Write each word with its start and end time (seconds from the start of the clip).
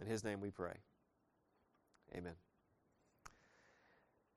In 0.00 0.06
His 0.06 0.24
name 0.24 0.40
we 0.40 0.50
pray. 0.50 0.76
Amen. 2.14 2.34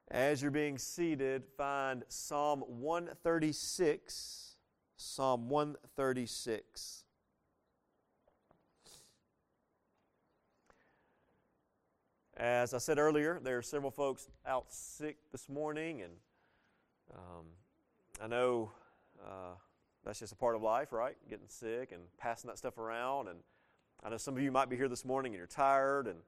As 0.10 0.42
you're 0.42 0.52
being 0.52 0.78
seated, 0.78 1.44
find 1.58 2.04
Psalm 2.08 2.64
136. 2.68 4.56
Psalm 4.96 5.50
136. 5.50 7.04
As 12.38 12.74
I 12.74 12.78
said 12.78 12.98
earlier, 12.98 13.40
there 13.44 13.58
are 13.58 13.62
several 13.62 13.92
folks 13.92 14.28
out 14.46 14.72
sick 14.72 15.18
this 15.32 15.48
morning, 15.48 16.02
and 16.02 16.14
um, 17.14 17.46
I 18.22 18.28
know 18.28 18.72
uh, 19.24 19.56
that's 20.04 20.20
just 20.20 20.34
a 20.34 20.36
part 20.36 20.56
of 20.56 20.62
life, 20.62 20.92
right? 20.92 21.16
Getting 21.30 21.48
sick 21.48 21.92
and 21.92 22.02
passing 22.18 22.50
that 22.50 22.58
stuff 22.58 22.78
around. 22.78 23.28
And 23.28 23.40
I 24.06 24.10
know 24.10 24.18
some 24.18 24.36
of 24.36 24.44
you 24.44 24.52
might 24.52 24.70
be 24.70 24.76
here 24.76 24.90
this 24.90 25.06
morning 25.06 25.32
and 25.32 25.38
you're 25.38 25.48
tired, 25.48 26.08
and 26.08 26.20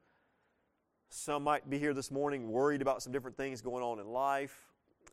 some 1.09 1.43
might 1.43 1.69
be 1.69 1.77
here 1.77 1.93
this 1.93 2.09
morning 2.09 2.49
worried 2.49 2.81
about 2.81 3.03
some 3.03 3.11
different 3.11 3.35
things 3.35 3.61
going 3.61 3.83
on 3.83 3.99
in 3.99 4.07
life, 4.07 4.57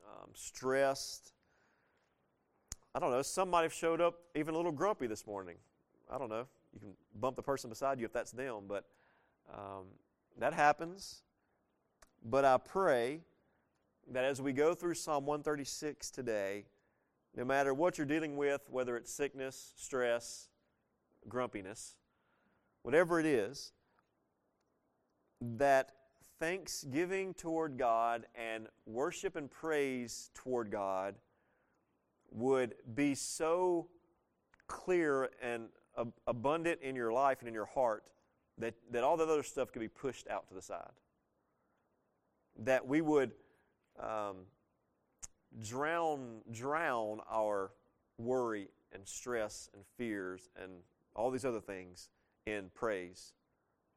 um, 0.06 0.30
stressed. 0.34 1.32
I 2.94 3.00
don't 3.00 3.10
know. 3.10 3.22
Some 3.22 3.50
might 3.50 3.62
have 3.62 3.72
showed 3.72 4.00
up 4.00 4.20
even 4.36 4.54
a 4.54 4.56
little 4.56 4.70
grumpy 4.70 5.08
this 5.08 5.26
morning. 5.26 5.56
I 6.08 6.18
don't 6.18 6.28
know. 6.28 6.46
You 6.72 6.78
can 6.78 6.90
bump 7.20 7.34
the 7.34 7.42
person 7.42 7.68
beside 7.68 7.98
you 7.98 8.04
if 8.04 8.12
that's 8.12 8.30
them, 8.30 8.64
but 8.68 8.84
um, 9.52 9.86
that 10.38 10.54
happens. 10.54 11.22
But 12.24 12.44
I 12.44 12.58
pray 12.58 13.22
that 14.12 14.24
as 14.24 14.40
we 14.40 14.52
go 14.52 14.72
through 14.72 14.94
Psalm 14.94 15.26
136 15.26 16.12
today, 16.12 16.64
no 17.34 17.44
matter 17.44 17.74
what 17.74 17.98
you're 17.98 18.06
dealing 18.06 18.36
with, 18.36 18.60
whether 18.70 18.96
it's 18.96 19.12
sickness, 19.12 19.72
stress, 19.76 20.48
grumpiness, 21.28 21.96
whatever 22.82 23.20
it 23.20 23.26
is, 23.26 23.72
that 25.40 25.92
thanksgiving 26.38 27.34
toward 27.34 27.78
God 27.78 28.26
and 28.34 28.66
worship 28.86 29.36
and 29.36 29.50
praise 29.50 30.30
toward 30.34 30.70
God 30.70 31.14
would 32.30 32.74
be 32.94 33.14
so 33.14 33.88
clear 34.66 35.30
and 35.42 35.68
ab- 35.98 36.12
abundant 36.26 36.80
in 36.80 36.96
your 36.96 37.12
life 37.12 37.38
and 37.40 37.48
in 37.48 37.54
your 37.54 37.66
heart 37.66 38.04
that, 38.58 38.74
that 38.90 39.04
all 39.04 39.16
that 39.16 39.28
other 39.28 39.42
stuff 39.42 39.72
could 39.72 39.80
be 39.80 39.88
pushed 39.88 40.28
out 40.28 40.48
to 40.48 40.54
the 40.54 40.62
side. 40.62 40.90
That 42.58 42.86
we 42.86 43.00
would 43.00 43.32
um, 44.00 44.36
drown, 45.62 46.40
drown 46.50 47.20
our 47.30 47.70
worry 48.18 48.68
and 48.92 49.06
stress 49.06 49.68
and 49.74 49.84
fears 49.96 50.50
and 50.60 50.72
all 51.14 51.30
these 51.30 51.44
other 51.44 51.60
things 51.60 52.08
in 52.46 52.70
praise 52.74 53.32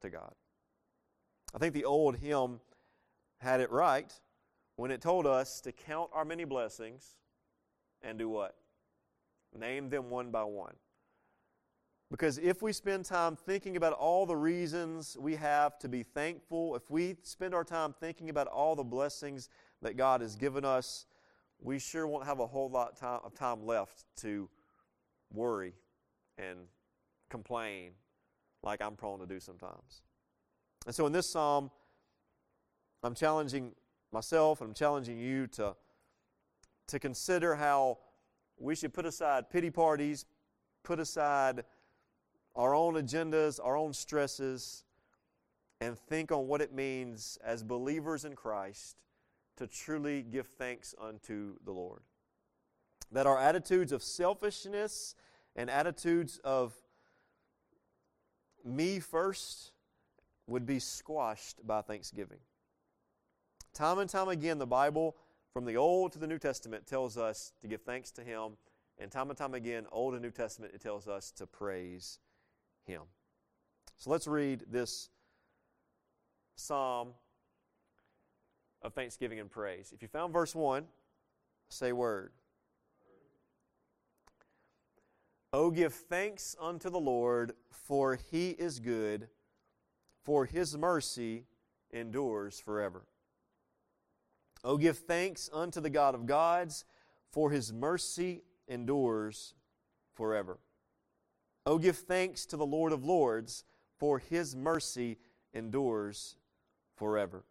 to 0.01 0.09
God. 0.09 0.33
I 1.53 1.57
think 1.57 1.73
the 1.73 1.85
old 1.85 2.17
hymn 2.17 2.59
had 3.39 3.61
it 3.61 3.71
right 3.71 4.11
when 4.75 4.91
it 4.91 5.01
told 5.01 5.25
us 5.25 5.61
to 5.61 5.71
count 5.71 6.09
our 6.13 6.25
many 6.25 6.43
blessings 6.43 7.15
and 8.01 8.19
do 8.19 8.29
what? 8.29 8.55
Name 9.57 9.89
them 9.89 10.09
one 10.09 10.31
by 10.31 10.43
one. 10.43 10.75
Because 12.11 12.37
if 12.37 12.61
we 12.61 12.71
spend 12.71 13.05
time 13.05 13.35
thinking 13.35 13.77
about 13.77 13.93
all 13.93 14.25
the 14.25 14.35
reasons 14.35 15.17
we 15.19 15.35
have 15.35 15.79
to 15.79 15.89
be 15.89 16.03
thankful, 16.03 16.75
if 16.75 16.89
we 16.91 17.15
spend 17.23 17.53
our 17.55 17.63
time 17.63 17.95
thinking 17.99 18.29
about 18.29 18.47
all 18.47 18.75
the 18.75 18.83
blessings 18.83 19.49
that 19.81 19.97
God 19.97 20.21
has 20.21 20.35
given 20.35 20.63
us, 20.63 21.05
we 21.59 21.79
sure 21.79 22.05
won't 22.05 22.25
have 22.25 22.39
a 22.39 22.47
whole 22.47 22.69
lot 22.69 23.01
of 23.01 23.33
time 23.33 23.65
left 23.65 24.05
to 24.17 24.49
worry 25.33 25.73
and 26.37 26.59
complain 27.29 27.91
like 28.65 28.81
I'm 28.81 28.95
prone 28.95 29.19
to 29.19 29.25
do 29.25 29.39
sometimes. 29.39 30.01
And 30.85 30.93
so 30.93 31.05
in 31.05 31.13
this 31.13 31.29
psalm, 31.29 31.71
I'm 33.03 33.15
challenging 33.15 33.71
myself 34.11 34.61
and 34.61 34.69
I'm 34.69 34.73
challenging 34.73 35.19
you 35.19 35.47
to, 35.47 35.75
to 36.87 36.99
consider 36.99 37.55
how 37.55 37.99
we 38.57 38.75
should 38.75 38.93
put 38.93 39.05
aside 39.05 39.49
pity 39.49 39.69
parties, 39.69 40.25
put 40.83 40.99
aside 40.99 41.63
our 42.55 42.73
own 42.73 42.95
agendas, 42.95 43.59
our 43.63 43.77
own 43.77 43.93
stresses, 43.93 44.83
and 45.81 45.97
think 45.97 46.31
on 46.31 46.47
what 46.47 46.61
it 46.61 46.73
means 46.73 47.37
as 47.43 47.63
believers 47.63 48.25
in 48.25 48.33
Christ 48.33 48.97
to 49.57 49.67
truly 49.67 50.23
give 50.23 50.47
thanks 50.47 50.95
unto 50.99 51.55
the 51.65 51.71
Lord. 51.71 52.01
That 53.11 53.27
our 53.27 53.37
attitudes 53.37 53.91
of 53.91 54.01
selfishness 54.01 55.15
and 55.55 55.69
attitudes 55.69 56.39
of 56.43 56.73
me 58.65 58.99
first 58.99 59.71
would 60.47 60.65
be 60.65 60.79
squashed 60.79 61.65
by 61.65 61.81
thanksgiving. 61.81 62.39
Time 63.73 63.99
and 63.99 64.09
time 64.09 64.29
again, 64.29 64.57
the 64.57 64.65
Bible, 64.65 65.15
from 65.53 65.65
the 65.65 65.77
Old 65.77 66.11
to 66.13 66.19
the 66.19 66.27
New 66.27 66.39
Testament, 66.39 66.85
tells 66.87 67.17
us 67.17 67.53
to 67.61 67.67
give 67.67 67.81
thanks 67.81 68.11
to 68.11 68.23
Him. 68.23 68.57
And 68.97 69.11
time 69.11 69.29
and 69.29 69.37
time 69.37 69.53
again, 69.53 69.85
Old 69.91 70.13
and 70.13 70.21
New 70.21 70.31
Testament, 70.31 70.73
it 70.73 70.81
tells 70.81 71.07
us 71.07 71.31
to 71.31 71.45
praise 71.45 72.19
Him. 72.85 73.01
So 73.97 74.09
let's 74.09 74.27
read 74.27 74.63
this 74.69 75.09
psalm 76.55 77.09
of 78.81 78.93
thanksgiving 78.93 79.39
and 79.39 79.49
praise. 79.49 79.91
If 79.93 80.01
you 80.01 80.07
found 80.07 80.31
verse 80.31 80.55
1, 80.55 80.85
say 81.69 81.91
word. 81.91 82.31
Oh, 85.57 85.71
give 85.71 85.93
thanks 85.93 86.53
unto 86.59 86.89
the 86.89 86.99
Lord, 86.99 87.53
for 87.69 88.19
he 88.29 88.49
is 88.49 88.81
good, 88.81 89.29
for 90.21 90.43
his 90.43 90.77
mercy 90.77 91.45
endures 91.91 92.59
forever. 92.59 93.05
Oh, 94.65 94.75
give 94.75 94.97
thanks 94.97 95.49
unto 95.53 95.79
the 95.79 95.89
God 95.89 96.13
of 96.13 96.25
gods, 96.25 96.83
for 97.31 97.51
his 97.51 97.71
mercy 97.71 98.43
endures 98.67 99.53
forever. 100.13 100.59
Oh, 101.65 101.77
give 101.77 101.99
thanks 101.99 102.45
to 102.47 102.57
the 102.57 102.65
Lord 102.65 102.91
of 102.91 103.05
lords, 103.05 103.63
for 103.97 104.19
his 104.19 104.57
mercy 104.57 105.19
endures 105.53 106.35
forever. 106.97 107.45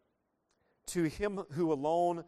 To 0.88 1.04
him 1.04 1.40
who 1.52 1.72
alone 1.72 2.24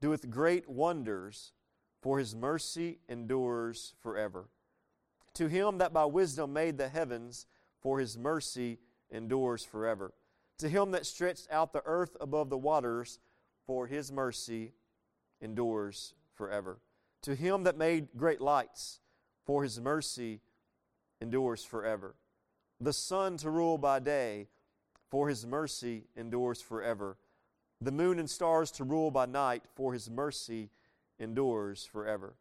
doeth 0.00 0.28
great 0.28 0.68
wonders, 0.68 1.52
for 2.00 2.18
his 2.18 2.34
mercy 2.34 2.98
endures 3.08 3.94
forever. 4.02 4.48
To 5.34 5.48
him 5.48 5.78
that 5.78 5.92
by 5.92 6.04
wisdom 6.04 6.52
made 6.52 6.78
the 6.78 6.88
heavens, 6.88 7.46
for 7.80 7.98
his 7.98 8.18
mercy 8.18 8.78
endures 9.10 9.64
forever. 9.64 10.12
To 10.58 10.68
him 10.68 10.90
that 10.92 11.06
stretched 11.06 11.48
out 11.50 11.72
the 11.72 11.82
earth 11.84 12.16
above 12.20 12.50
the 12.50 12.58
waters, 12.58 13.18
for 13.66 13.86
his 13.86 14.12
mercy 14.12 14.72
endures 15.40 16.14
forever. 16.34 16.80
To 17.22 17.34
him 17.34 17.64
that 17.64 17.76
made 17.76 18.08
great 18.16 18.40
lights, 18.40 19.00
for 19.44 19.62
his 19.62 19.80
mercy 19.80 20.40
endures 21.20 21.64
forever. 21.64 22.14
The 22.80 22.92
sun 22.92 23.36
to 23.38 23.50
rule 23.50 23.78
by 23.78 24.00
day, 24.00 24.48
for 25.08 25.28
his 25.28 25.46
mercy 25.46 26.04
endures 26.16 26.60
forever 26.60 27.16
the 27.82 27.92
moon 27.92 28.18
and 28.18 28.30
stars 28.30 28.70
to 28.72 28.84
rule 28.84 29.10
by 29.10 29.26
night, 29.26 29.64
for 29.74 29.92
his 29.92 30.08
mercy 30.08 30.70
endures 31.18 31.84
forever. 31.84 32.34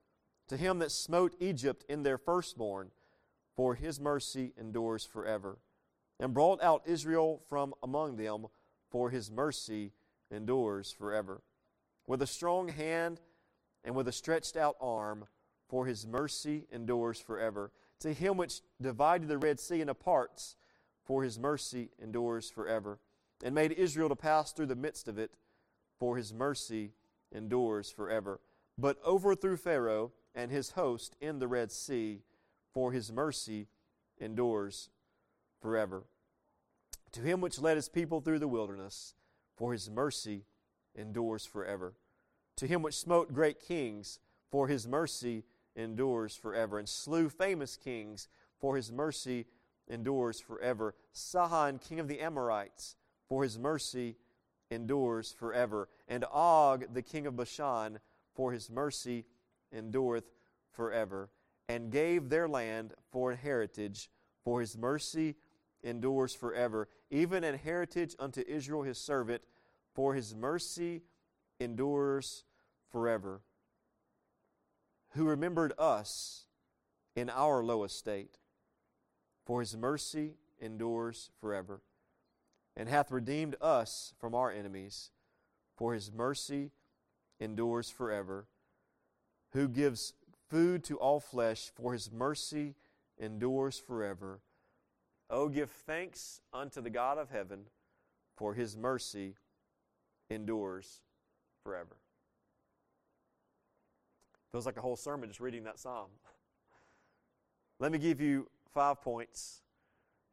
To 0.51 0.57
him 0.57 0.79
that 0.79 0.91
smote 0.91 1.33
Egypt 1.39 1.85
in 1.87 2.03
their 2.03 2.17
firstborn, 2.17 2.91
for 3.55 3.73
his 3.73 4.01
mercy 4.01 4.51
endures 4.59 5.05
forever. 5.05 5.59
And 6.19 6.33
brought 6.33 6.61
out 6.61 6.81
Israel 6.85 7.41
from 7.47 7.73
among 7.81 8.17
them, 8.17 8.47
for 8.89 9.09
his 9.09 9.31
mercy 9.31 9.93
endures 10.29 10.91
forever. 10.91 11.41
With 12.05 12.21
a 12.21 12.27
strong 12.27 12.67
hand 12.67 13.21
and 13.85 13.95
with 13.95 14.09
a 14.09 14.11
stretched 14.11 14.57
out 14.57 14.75
arm, 14.81 15.23
for 15.69 15.85
his 15.85 16.05
mercy 16.05 16.67
endures 16.69 17.21
forever. 17.21 17.71
To 18.01 18.11
him 18.11 18.35
which 18.35 18.59
divided 18.81 19.29
the 19.29 19.37
Red 19.37 19.57
Sea 19.57 19.79
into 19.79 19.93
parts, 19.93 20.57
for 21.05 21.23
his 21.23 21.39
mercy 21.39 21.91
endures 21.97 22.49
forever 22.49 22.99
and 23.41 23.55
made 23.55 23.71
Israel 23.71 24.09
to 24.09 24.17
pass 24.17 24.51
through 24.51 24.65
the 24.65 24.75
midst 24.75 25.07
of 25.07 25.17
it, 25.17 25.31
for 25.97 26.17
his 26.17 26.33
mercy 26.33 26.91
endures 27.31 27.89
forever. 27.89 28.41
But 28.77 29.01
overthrew 29.05 29.55
Pharaoh 29.55 30.11
and 30.33 30.51
his 30.51 30.71
host 30.71 31.15
in 31.19 31.39
the 31.39 31.47
Red 31.47 31.71
Sea, 31.71 32.21
for 32.73 32.91
his 32.91 33.11
mercy 33.11 33.67
endures 34.19 34.89
forever. 35.61 36.03
To 37.13 37.21
him 37.21 37.41
which 37.41 37.59
led 37.59 37.75
his 37.75 37.89
people 37.89 38.21
through 38.21 38.39
the 38.39 38.47
wilderness, 38.47 39.15
for 39.55 39.73
his 39.73 39.89
mercy 39.89 40.45
endures 40.95 41.45
forever. 41.45 41.93
To 42.57 42.67
him 42.67 42.81
which 42.81 42.97
smote 42.97 43.33
great 43.33 43.59
kings, 43.59 44.19
for 44.49 44.67
his 44.67 44.87
mercy 44.87 45.43
endures 45.75 46.35
forever, 46.35 46.79
and 46.79 46.87
slew 46.87 47.29
famous 47.29 47.75
kings, 47.77 48.27
for 48.59 48.75
his 48.75 48.91
mercy 48.91 49.47
endures 49.89 50.39
forever. 50.39 50.95
Sihon, 51.11 51.79
king 51.79 51.99
of 51.99 52.07
the 52.07 52.19
Amorites, 52.19 52.95
for 53.27 53.43
his 53.43 53.57
mercy 53.57 54.15
endures 54.69 55.31
forever. 55.31 55.89
And 56.07 56.25
Og, 56.31 56.93
the 56.93 57.01
king 57.01 57.27
of 57.27 57.35
Bashan, 57.35 57.99
for 58.33 58.51
his 58.51 58.69
mercy 58.69 59.25
endureth 59.71 60.31
forever. 60.71 61.29
And 61.69 61.91
gave 61.91 62.29
their 62.29 62.49
land 62.49 62.93
for 63.11 63.31
an 63.31 63.37
heritage, 63.37 64.09
for 64.43 64.59
his 64.59 64.77
mercy 64.77 65.35
endures 65.83 66.33
forever, 66.33 66.89
even 67.09 67.43
an 67.43 67.57
heritage 67.57 68.15
unto 68.19 68.43
Israel 68.45 68.83
his 68.83 68.97
servant, 68.97 69.41
for 69.93 70.13
his 70.13 70.35
mercy 70.35 71.03
endures 71.59 72.43
forever. 72.91 73.41
Who 75.11 75.25
remembered 75.25 75.73
us 75.77 76.45
in 77.15 77.29
our 77.29 77.63
low 77.63 77.83
estate, 77.83 78.39
for 79.45 79.59
his 79.59 79.75
mercy 79.75 80.35
endures 80.59 81.29
forever, 81.39 81.81
and 82.75 82.87
hath 82.87 83.11
redeemed 83.11 83.55
us 83.61 84.13
from 84.19 84.35
our 84.35 84.51
enemies, 84.51 85.11
for 85.75 85.93
his 85.93 86.11
mercy 86.11 86.71
endures 87.39 87.89
forever. 87.89 88.47
Who 89.53 89.67
gives 89.67 90.13
food 90.49 90.83
to 90.85 90.97
all 90.97 91.19
flesh, 91.19 91.71
for 91.73 91.93
his 91.93 92.11
mercy 92.11 92.75
endures 93.17 93.79
forever. 93.79 94.41
Oh, 95.29 95.47
give 95.47 95.71
thanks 95.71 96.41
unto 96.53 96.81
the 96.81 96.89
God 96.89 97.17
of 97.17 97.29
heaven, 97.29 97.61
for 98.35 98.53
his 98.53 98.75
mercy 98.75 99.35
endures 100.29 101.01
forever. 101.63 101.95
Feels 104.51 104.65
like 104.65 104.77
a 104.77 104.81
whole 104.81 104.97
sermon 104.97 105.29
just 105.29 105.39
reading 105.39 105.63
that 105.63 105.79
psalm. 105.79 106.09
Let 107.79 107.91
me 107.93 107.97
give 107.97 108.19
you 108.19 108.49
five 108.73 109.01
points 109.01 109.61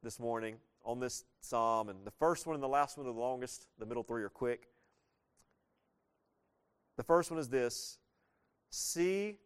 this 0.03 0.19
morning 0.19 0.57
on 0.85 0.99
this 0.99 1.25
psalm. 1.41 1.89
And 1.89 2.05
the 2.05 2.11
first 2.11 2.47
one 2.47 2.55
and 2.55 2.63
the 2.63 2.69
last 2.69 2.97
one 2.97 3.07
are 3.07 3.13
the 3.13 3.19
longest, 3.19 3.67
the 3.79 3.87
middle 3.87 4.03
three 4.03 4.23
are 4.25 4.29
quick. 4.29 4.69
The 6.97 7.05
first 7.05 7.31
one 7.31 7.39
is 7.39 7.49
this 7.49 7.99
See 8.71 9.37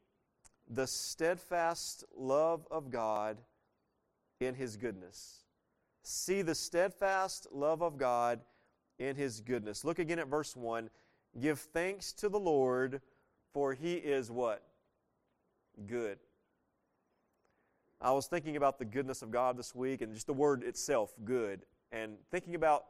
the 0.68 0.86
steadfast 0.86 2.04
love 2.16 2.66
of 2.70 2.90
God 2.90 3.38
in 4.40 4.54
His 4.54 4.76
goodness. 4.76 5.44
See 6.02 6.42
the 6.42 6.54
steadfast 6.54 7.46
love 7.52 7.82
of 7.82 7.96
God 7.96 8.40
in 8.98 9.16
His 9.16 9.40
goodness. 9.40 9.84
Look 9.84 9.98
again 9.98 10.18
at 10.18 10.28
verse 10.28 10.56
1. 10.56 10.90
Give 11.40 11.58
thanks 11.58 12.12
to 12.14 12.28
the 12.28 12.40
Lord, 12.40 13.00
for 13.52 13.72
He 13.72 13.94
is 13.94 14.30
what? 14.30 14.62
Good. 15.86 16.18
I 18.00 18.10
was 18.10 18.26
thinking 18.26 18.56
about 18.56 18.78
the 18.78 18.84
goodness 18.84 19.22
of 19.22 19.30
God 19.30 19.56
this 19.56 19.74
week 19.74 20.02
and 20.02 20.12
just 20.12 20.26
the 20.26 20.32
word 20.32 20.64
itself, 20.64 21.14
good, 21.24 21.62
and 21.92 22.16
thinking 22.32 22.56
about 22.56 22.84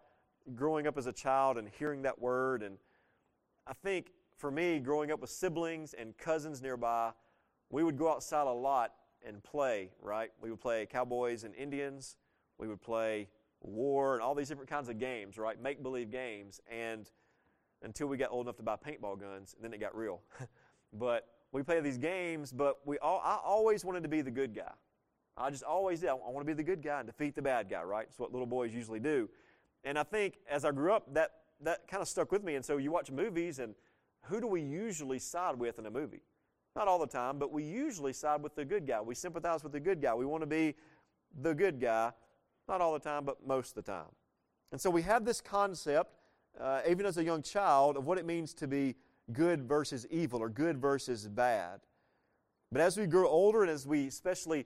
growing 0.54 0.86
up 0.86 0.96
as 0.96 1.06
a 1.06 1.12
child 1.12 1.58
and 1.58 1.68
hearing 1.78 2.02
that 2.02 2.18
word. 2.18 2.62
And 2.62 2.78
I 3.66 3.74
think 3.74 4.06
for 4.42 4.50
me, 4.50 4.80
growing 4.80 5.12
up 5.12 5.20
with 5.20 5.30
siblings 5.30 5.94
and 5.94 6.18
cousins 6.18 6.60
nearby, 6.60 7.12
we 7.70 7.84
would 7.84 7.96
go 7.96 8.10
outside 8.10 8.48
a 8.48 8.52
lot 8.52 8.92
and 9.24 9.40
play, 9.44 9.90
right? 10.00 10.32
We 10.42 10.50
would 10.50 10.60
play 10.60 10.84
cowboys 10.84 11.44
and 11.44 11.54
Indians. 11.54 12.16
We 12.58 12.66
would 12.66 12.80
play 12.82 13.28
war 13.60 14.14
and 14.14 14.22
all 14.22 14.34
these 14.34 14.48
different 14.48 14.68
kinds 14.68 14.88
of 14.88 14.98
games, 14.98 15.38
right? 15.38 15.62
Make 15.62 15.80
believe 15.80 16.10
games. 16.10 16.60
And 16.68 17.08
until 17.82 18.08
we 18.08 18.16
got 18.16 18.32
old 18.32 18.46
enough 18.46 18.56
to 18.56 18.64
buy 18.64 18.74
paintball 18.74 19.20
guns, 19.20 19.54
and 19.54 19.64
then 19.64 19.72
it 19.72 19.78
got 19.78 19.96
real. 19.96 20.20
but 20.92 21.28
we 21.52 21.62
play 21.62 21.80
these 21.80 21.98
games, 21.98 22.50
but 22.50 22.80
we 22.84 22.98
all, 22.98 23.22
I 23.24 23.38
always 23.44 23.84
wanted 23.84 24.02
to 24.02 24.08
be 24.08 24.22
the 24.22 24.30
good 24.32 24.56
guy. 24.56 24.72
I 25.36 25.50
just 25.50 25.62
always 25.62 26.00
did. 26.00 26.08
I 26.08 26.14
want 26.14 26.40
to 26.40 26.44
be 26.44 26.52
the 26.52 26.64
good 26.64 26.82
guy 26.82 26.98
and 26.98 27.06
defeat 27.06 27.36
the 27.36 27.42
bad 27.42 27.70
guy, 27.70 27.84
right? 27.84 28.08
That's 28.08 28.18
what 28.18 28.32
little 28.32 28.48
boys 28.48 28.74
usually 28.74 28.98
do. 28.98 29.30
And 29.84 29.96
I 29.96 30.02
think 30.02 30.38
as 30.50 30.64
I 30.64 30.72
grew 30.72 30.92
up, 30.92 31.14
that, 31.14 31.30
that 31.60 31.86
kind 31.86 32.02
of 32.02 32.08
stuck 32.08 32.32
with 32.32 32.42
me. 32.42 32.56
And 32.56 32.64
so 32.64 32.78
you 32.78 32.90
watch 32.90 33.12
movies, 33.12 33.60
and 33.60 33.76
who 34.24 34.40
do 34.40 34.46
we 34.46 34.62
usually 34.62 35.18
side 35.18 35.58
with 35.58 35.78
in 35.78 35.86
a 35.86 35.90
movie? 35.90 36.22
Not 36.74 36.88
all 36.88 36.98
the 36.98 37.06
time, 37.06 37.38
but 37.38 37.52
we 37.52 37.64
usually 37.64 38.12
side 38.12 38.42
with 38.42 38.54
the 38.54 38.64
good 38.64 38.86
guy. 38.86 39.00
We 39.00 39.14
sympathize 39.14 39.62
with 39.62 39.72
the 39.72 39.80
good 39.80 40.00
guy. 40.00 40.14
We 40.14 40.24
want 40.24 40.42
to 40.42 40.46
be 40.46 40.74
the 41.40 41.54
good 41.54 41.80
guy. 41.80 42.12
Not 42.68 42.80
all 42.80 42.92
the 42.92 43.00
time, 43.00 43.24
but 43.24 43.46
most 43.46 43.76
of 43.76 43.84
the 43.84 43.92
time. 43.92 44.08
And 44.70 44.80
so 44.80 44.88
we 44.88 45.02
have 45.02 45.24
this 45.24 45.40
concept, 45.40 46.14
uh, 46.58 46.80
even 46.88 47.04
as 47.04 47.18
a 47.18 47.24
young 47.24 47.42
child, 47.42 47.96
of 47.96 48.06
what 48.06 48.16
it 48.16 48.24
means 48.24 48.54
to 48.54 48.66
be 48.66 48.94
good 49.32 49.64
versus 49.64 50.06
evil 50.10 50.40
or 50.40 50.48
good 50.48 50.78
versus 50.78 51.28
bad. 51.28 51.80
But 52.70 52.80
as 52.80 52.96
we 52.96 53.06
grow 53.06 53.28
older 53.28 53.62
and 53.62 53.70
as 53.70 53.86
we 53.86 54.06
especially 54.06 54.64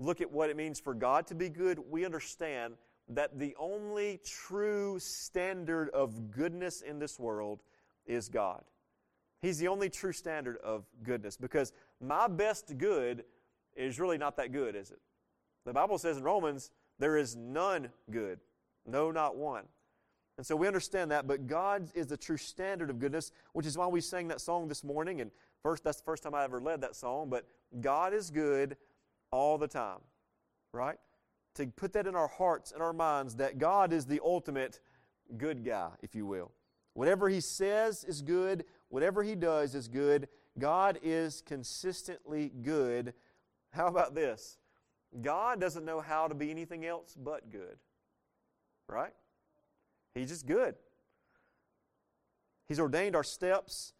look 0.00 0.20
at 0.20 0.30
what 0.30 0.50
it 0.50 0.56
means 0.56 0.80
for 0.80 0.92
God 0.92 1.26
to 1.28 1.36
be 1.36 1.48
good, 1.48 1.78
we 1.88 2.04
understand 2.04 2.74
that 3.08 3.38
the 3.38 3.54
only 3.58 4.18
true 4.24 4.98
standard 4.98 5.90
of 5.90 6.32
goodness 6.32 6.80
in 6.80 6.98
this 6.98 7.20
world 7.20 7.62
is 8.06 8.28
God. 8.28 8.64
He's 9.44 9.58
the 9.58 9.68
only 9.68 9.90
true 9.90 10.12
standard 10.12 10.56
of 10.64 10.86
goodness 11.02 11.36
because 11.36 11.74
my 12.00 12.28
best 12.28 12.78
good 12.78 13.24
is 13.76 14.00
really 14.00 14.16
not 14.16 14.38
that 14.38 14.52
good, 14.52 14.74
is 14.74 14.90
it? 14.90 15.00
The 15.66 15.72
Bible 15.74 15.98
says 15.98 16.16
in 16.16 16.22
Romans, 16.22 16.70
there 16.98 17.18
is 17.18 17.36
none 17.36 17.90
good. 18.10 18.40
No, 18.86 19.10
not 19.10 19.36
one. 19.36 19.64
And 20.38 20.46
so 20.46 20.56
we 20.56 20.66
understand 20.66 21.10
that, 21.10 21.26
but 21.26 21.46
God 21.46 21.90
is 21.94 22.06
the 22.06 22.16
true 22.16 22.38
standard 22.38 22.88
of 22.88 22.98
goodness, 22.98 23.32
which 23.52 23.66
is 23.66 23.76
why 23.76 23.86
we 23.86 24.00
sang 24.00 24.28
that 24.28 24.40
song 24.40 24.66
this 24.66 24.82
morning. 24.82 25.20
And 25.20 25.30
first, 25.62 25.84
that's 25.84 25.98
the 25.98 26.04
first 26.04 26.22
time 26.22 26.34
I 26.34 26.44
ever 26.44 26.58
led 26.58 26.80
that 26.80 26.96
song, 26.96 27.28
but 27.28 27.46
God 27.82 28.14
is 28.14 28.30
good 28.30 28.78
all 29.30 29.58
the 29.58 29.68
time, 29.68 30.00
right? 30.72 30.96
To 31.56 31.66
put 31.66 31.92
that 31.92 32.06
in 32.06 32.14
our 32.16 32.28
hearts 32.28 32.72
and 32.72 32.82
our 32.82 32.94
minds 32.94 33.36
that 33.36 33.58
God 33.58 33.92
is 33.92 34.06
the 34.06 34.20
ultimate 34.24 34.80
good 35.36 35.66
guy, 35.66 35.90
if 36.02 36.14
you 36.14 36.24
will. 36.24 36.50
Whatever 36.94 37.28
He 37.28 37.40
says 37.40 38.04
is 38.04 38.22
good, 38.22 38.64
Whatever 38.94 39.24
He 39.24 39.34
does 39.34 39.74
is 39.74 39.88
good. 39.88 40.28
God 40.56 41.00
is 41.02 41.42
consistently 41.44 42.52
good. 42.62 43.12
How 43.70 43.88
about 43.88 44.14
this? 44.14 44.56
God 45.20 45.60
doesn't 45.60 45.84
know 45.84 46.00
how 46.00 46.28
to 46.28 46.34
be 46.36 46.48
anything 46.48 46.86
else 46.86 47.16
but 47.20 47.50
good. 47.50 47.76
Right? 48.86 49.12
He's 50.14 50.28
just 50.28 50.46
good. 50.46 50.76
He's 52.68 52.78
ordained 52.78 53.16
our 53.16 53.24
steps, 53.24 53.94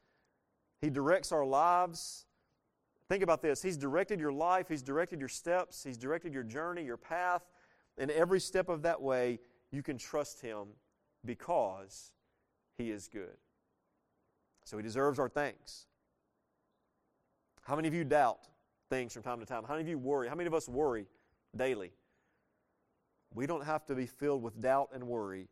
He 0.81 0.91
directs 0.91 1.33
our 1.33 1.45
lives. 1.45 2.27
Think 3.09 3.25
about 3.25 3.43
this. 3.43 3.63
He's 3.63 3.77
directed 3.77 4.21
your 4.21 4.33
life, 4.33 4.69
He's 4.69 4.81
directed 4.81 5.19
your 5.19 5.29
steps, 5.29 5.83
He's 5.83 5.99
directed 5.99 6.33
your 6.33 6.45
journey, 6.45 6.85
your 6.85 6.99
path. 6.99 7.43
And 7.99 8.13
every 8.13 8.39
step 8.39 8.69
of 8.69 8.83
that 8.83 9.03
way, 9.03 9.41
you 9.73 9.83
can 9.83 9.99
trust 9.99 10.41
Him 10.41 10.69
because 11.25 12.13
He 12.79 12.93
is 12.93 13.09
good. 13.09 13.39
So 14.65 14.77
he 14.77 14.83
deserves 14.83 15.19
our 15.19 15.29
thanks. 15.29 15.87
How 17.63 17.77
many 17.77 17.89
of 17.89 17.95
you 17.95 18.05
doubt 18.05 18.41
things 18.91 19.13
from 19.13 19.23
time 19.23 19.41
to 19.41 19.47
time? 19.47 19.65
How 19.65 19.75
many 19.75 19.83
of 19.83 19.89
you 19.89 19.99
worry? 19.99 20.29
How 20.29 20.35
many 20.35 20.47
of 20.47 20.55
us 20.55 20.69
worry 20.69 21.07
daily? 21.57 21.93
We 23.35 23.47
don't 23.47 23.65
have 23.65 23.87
to 23.87 23.95
be 23.95 24.07
filled 24.07 24.43
with 24.43 24.61
doubt 24.61 24.91
and 24.95 25.05
worry 25.05 25.49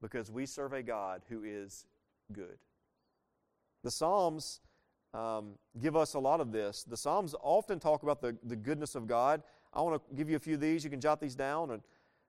because 0.00 0.30
we 0.30 0.46
serve 0.46 0.72
a 0.72 0.82
God 0.82 1.22
who 1.28 1.42
is 1.44 1.86
good. 2.32 2.58
The 3.82 3.90
Psalms 3.90 4.60
um, 5.14 5.52
give 5.80 5.96
us 5.96 6.14
a 6.14 6.18
lot 6.18 6.40
of 6.40 6.52
this. 6.52 6.84
The 6.84 6.96
Psalms 6.96 7.34
often 7.42 7.78
talk 7.78 8.02
about 8.02 8.20
the, 8.20 8.36
the 8.44 8.56
goodness 8.56 8.94
of 8.94 9.06
God. 9.06 9.42
I 9.72 9.80
want 9.82 10.02
to 10.08 10.14
give 10.14 10.30
you 10.30 10.36
a 10.36 10.40
few 10.40 10.54
of 10.54 10.60
these. 10.60 10.84
You 10.84 10.90
can 10.90 11.00
jot 11.00 11.20
these 11.20 11.34
down 11.34 11.70
and 11.70 11.82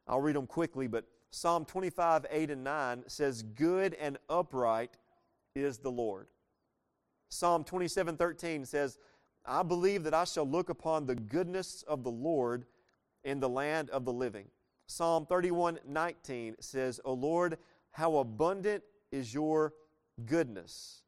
I'll 0.08 0.22
read 0.22 0.36
them 0.36 0.48
quickly. 0.48 0.88
But 0.88 1.06
Psalm 1.32 1.66
25, 1.66 2.26
8 2.30 2.52
and 2.52 2.64
9 2.64 3.04
says, 3.08 3.44
Good 3.44 3.94
and 3.96 4.18
upright 4.30 4.98
is 5.56 5.78
the 5.78 5.92
Lord. 5.92 6.28
Psalm 7.30 7.64
27 7.64 8.18
13 8.18 8.66
says, 8.66 8.98
I 9.46 9.64
believe 9.64 10.04
that 10.04 10.14
I 10.14 10.26
shall 10.26 10.48
look 10.48 10.70
upon 10.70 11.06
the 11.06 11.16
goodness 11.16 11.84
of 11.88 12.04
the 12.04 12.12
Lord 12.12 12.66
in 13.24 13.40
the 13.40 13.50
land 13.50 13.90
of 13.90 14.06
the 14.06 14.14
living. 14.14 14.46
Psalm 14.88 15.26
31 15.26 15.80
19 15.86 16.56
says, 16.60 17.00
O 17.06 17.14
Lord, 17.14 17.58
how 17.92 18.18
abundant 18.18 18.84
is 19.12 19.34
your 19.34 19.74
goodness. 20.26 21.04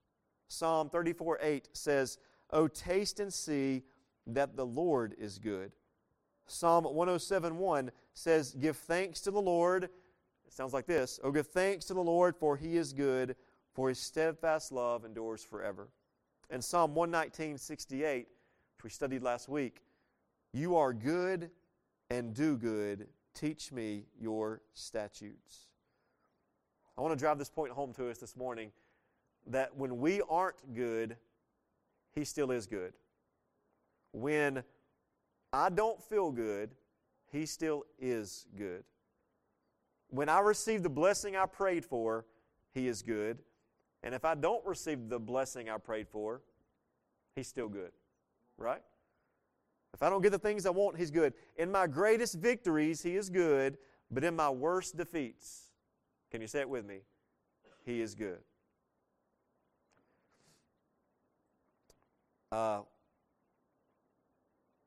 Psalm 0.47 0.89
34 0.89 1.39
8 1.41 1.69
says, 1.73 2.17
O 2.51 2.67
taste 2.67 3.19
and 3.19 3.33
see 3.33 3.83
that 4.27 4.55
the 4.55 4.65
Lord 4.65 5.15
is 5.17 5.37
good. 5.37 5.71
Psalm 6.47 6.83
107 6.83 7.57
1 7.57 7.91
says, 8.13 8.55
Give 8.59 8.75
thanks 8.75 9.21
to 9.21 9.31
the 9.31 9.41
Lord. 9.41 9.85
It 9.85 10.53
sounds 10.53 10.73
like 10.73 10.87
this. 10.87 11.19
Oh, 11.23 11.31
give 11.31 11.47
thanks 11.47 11.85
to 11.85 11.93
the 11.93 12.01
Lord, 12.01 12.35
for 12.35 12.57
he 12.57 12.75
is 12.75 12.91
good 12.91 13.35
for 13.73 13.89
his 13.89 13.99
steadfast 13.99 14.71
love 14.71 15.05
endures 15.05 15.43
forever. 15.43 15.89
And 16.49 16.63
Psalm 16.63 16.95
119, 16.95 17.57
68, 17.57 18.27
which 18.77 18.83
we 18.83 18.89
studied 18.89 19.21
last 19.21 19.49
week, 19.49 19.83
you 20.51 20.75
are 20.75 20.93
good 20.93 21.51
and 22.09 22.33
do 22.33 22.57
good. 22.57 23.07
Teach 23.35 23.71
me 23.71 24.05
your 24.19 24.61
statutes. 24.73 25.67
I 26.97 27.01
want 27.01 27.13
to 27.13 27.19
drive 27.19 27.37
this 27.37 27.49
point 27.49 27.71
home 27.71 27.93
to 27.93 28.09
us 28.09 28.17
this 28.17 28.35
morning 28.35 28.71
that 29.47 29.75
when 29.77 29.99
we 29.99 30.21
aren't 30.29 30.73
good, 30.73 31.15
he 32.13 32.25
still 32.25 32.51
is 32.51 32.65
good. 32.65 32.93
When 34.11 34.63
I 35.53 35.69
don't 35.69 36.01
feel 36.01 36.31
good, 36.31 36.71
he 37.31 37.45
still 37.45 37.85
is 37.99 38.47
good. 38.57 38.83
When 40.09 40.29
I 40.29 40.39
receive 40.39 40.81
the 40.81 40.89
blessing 40.89 41.35
I 41.35 41.45
prayed 41.45 41.85
for, 41.85 42.25
he 42.73 42.87
is 42.87 43.01
good. 43.01 43.37
And 44.03 44.15
if 44.15 44.23
I 44.23 44.35
don't 44.35 44.65
receive 44.65 45.09
the 45.09 45.19
blessing 45.19 45.69
I 45.69 45.77
prayed 45.77 46.07
for, 46.07 46.41
He's 47.35 47.47
still 47.47 47.69
good. 47.69 47.91
Right? 48.57 48.81
If 49.93 50.03
I 50.03 50.09
don't 50.09 50.21
get 50.21 50.31
the 50.31 50.39
things 50.39 50.65
I 50.65 50.69
want, 50.69 50.97
He's 50.97 51.11
good. 51.11 51.33
In 51.57 51.71
my 51.71 51.87
greatest 51.87 52.35
victories, 52.35 53.01
He 53.01 53.15
is 53.15 53.29
good. 53.29 53.77
But 54.11 54.23
in 54.23 54.35
my 54.35 54.49
worst 54.49 54.97
defeats, 54.97 55.69
can 56.31 56.41
you 56.41 56.47
say 56.47 56.61
it 56.61 56.69
with 56.69 56.85
me? 56.85 57.01
He 57.85 58.01
is 58.01 58.15
good. 58.15 58.39
Uh, 62.51 62.81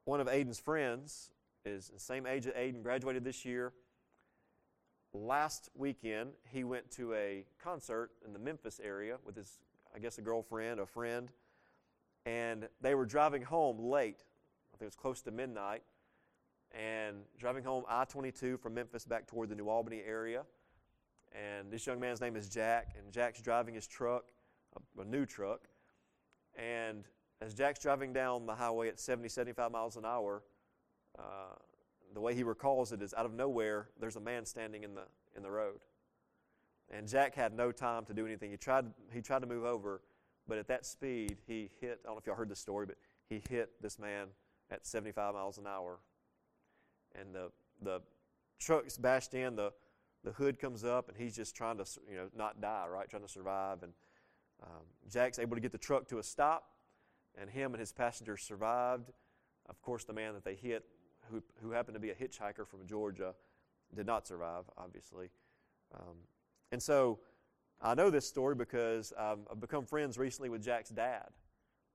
one 0.05 0.21
of 0.21 0.27
Aiden's 0.27 0.59
friends 0.59 1.31
is 1.65 1.89
the 1.89 2.01
same 2.01 2.27
age 2.27 2.47
as 2.47 2.53
Aiden, 2.55 2.83
graduated 2.83 3.23
this 3.23 3.45
year. 3.45 3.73
Last 5.15 5.69
weekend, 5.75 6.31
he 6.51 6.65
went 6.65 6.91
to 6.93 7.13
a 7.13 7.45
concert 7.63 8.13
in 8.25 8.33
the 8.33 8.39
Memphis 8.39 8.81
area 8.83 9.19
with 9.27 9.37
his, 9.37 9.59
I 9.95 9.99
guess, 9.99 10.17
a 10.17 10.23
girlfriend, 10.23 10.81
a 10.81 10.87
friend, 10.87 11.29
and 12.25 12.67
they 12.81 12.95
were 12.95 13.05
driving 13.05 13.43
home 13.43 13.79
late. 13.79 14.25
I 14.73 14.79
think 14.79 14.83
it 14.83 14.85
was 14.87 14.97
close 14.97 15.21
to 15.23 15.31
midnight, 15.31 15.83
and 16.71 17.17
driving 17.39 17.63
home 17.63 17.85
I 17.89 18.07
22 18.07 18.57
from 18.57 18.73
Memphis 18.73 19.05
back 19.05 19.27
toward 19.27 19.51
the 19.51 19.55
New 19.55 19.69
Albany 19.69 20.01
area. 20.07 20.45
And 21.33 21.71
this 21.71 21.87
young 21.87 22.01
man's 22.01 22.23
name 22.23 22.35
is 22.35 22.49
Jack, 22.49 22.95
and 22.99 23.13
Jack's 23.13 23.43
driving 23.43 23.75
his 23.75 23.87
truck, 23.87 24.33
a, 24.77 25.03
a 25.03 25.05
new 25.05 25.27
truck. 25.27 25.69
And 26.57 27.05
as 27.43 27.53
Jack's 27.53 27.81
driving 27.81 28.15
down 28.15 28.47
the 28.47 28.55
highway 28.55 28.89
at 28.89 28.99
70, 28.99 29.29
75 29.29 29.73
miles 29.73 29.97
an 29.97 30.07
hour, 30.07 30.43
uh, 31.19 31.57
the 32.15 32.21
way 32.21 32.35
he 32.35 32.43
recalls 32.43 32.93
it 32.93 33.03
is 33.03 33.15
out 33.15 33.27
of 33.27 33.33
nowhere, 33.33 33.89
there's 34.01 34.17
a 34.17 34.21
man 34.21 34.45
standing 34.45 34.85
in 34.85 34.95
the, 34.95 35.05
in 35.37 35.43
the 35.43 35.51
road. 35.51 35.81
And 36.91 37.09
Jack 37.09 37.35
had 37.35 37.55
no 37.55 37.73
time 37.73 38.05
to 38.07 38.15
do 38.15 38.27
anything. 38.27 38.51
He 38.51 38.57
tried, 38.57 38.87
he 39.13 39.23
tried 39.23 39.41
to 39.41 39.47
move 39.47 39.65
over, 39.65 40.03
but 40.47 40.59
at 40.59 40.69
that 40.69 40.85
speed, 40.85 41.39
he 41.47 41.71
hit, 41.81 42.01
I 42.05 42.09
don't 42.09 42.17
know 42.17 42.19
if 42.19 42.27
y'all 42.27 42.37
heard 42.37 42.51
this 42.51 42.59
story, 42.59 42.87
but 42.87 42.97
he 43.29 43.43
hit 43.49 43.71
this 43.81 43.99
man 43.99 44.29
at 44.71 44.87
75 44.87 45.35
miles 45.35 45.59
an 45.59 45.67
hour. 45.67 46.01
And 47.19 47.35
the, 47.35 47.51
the 47.83 48.01
truck's 48.59 48.99
bashed 48.99 49.35
in, 49.35 49.57
the, 49.57 49.73
the 50.25 50.33
hood 50.33 50.59
comes 50.59 50.85
up, 50.85 51.09
and 51.09 51.17
he's 51.17 51.35
just 51.35 51.55
trying 51.55 51.79
to, 51.79 51.85
you 52.11 52.17
know, 52.17 52.29
not 52.37 52.61
die, 52.61 52.87
right? 52.91 53.09
Trying 53.09 53.23
to 53.23 53.29
survive. 53.29 53.83
And 53.83 53.93
um, 54.63 54.83
Jack's 55.11 55.39
able 55.39 55.57
to 55.57 55.61
get 55.61 55.73
the 55.73 55.79
truck 55.79 56.09
to 56.09 56.19
a 56.19 56.23
stop, 56.23 56.65
and 57.41 57.49
him 57.49 57.73
and 57.73 57.81
his 57.81 57.93
passengers 57.93 58.43
survived. 58.43 59.11
Of 59.69 59.81
course, 59.81 60.05
the 60.05 60.13
man 60.13 60.35
that 60.35 60.45
they 60.45 60.55
hit, 60.55 60.85
who, 61.31 61.43
who 61.63 61.71
happened 61.71 61.95
to 61.95 62.01
be 62.01 62.11
a 62.11 62.15
hitchhiker 62.15 62.67
from 62.67 62.87
Georgia, 62.87 63.35
did 63.95 64.07
not 64.07 64.27
survive, 64.27 64.65
obviously. 64.77 65.31
Um, 65.95 66.17
and 66.71 66.83
so 66.83 67.19
I 67.81 67.95
know 67.95 68.11
this 68.11 68.27
story 68.27 68.55
because 68.55 69.13
um, 69.19 69.41
I've 69.51 69.61
become 69.61 69.85
friends 69.85 70.19
recently 70.19 70.49
with 70.49 70.63
Jack's 70.65 70.91
dad. 70.91 71.29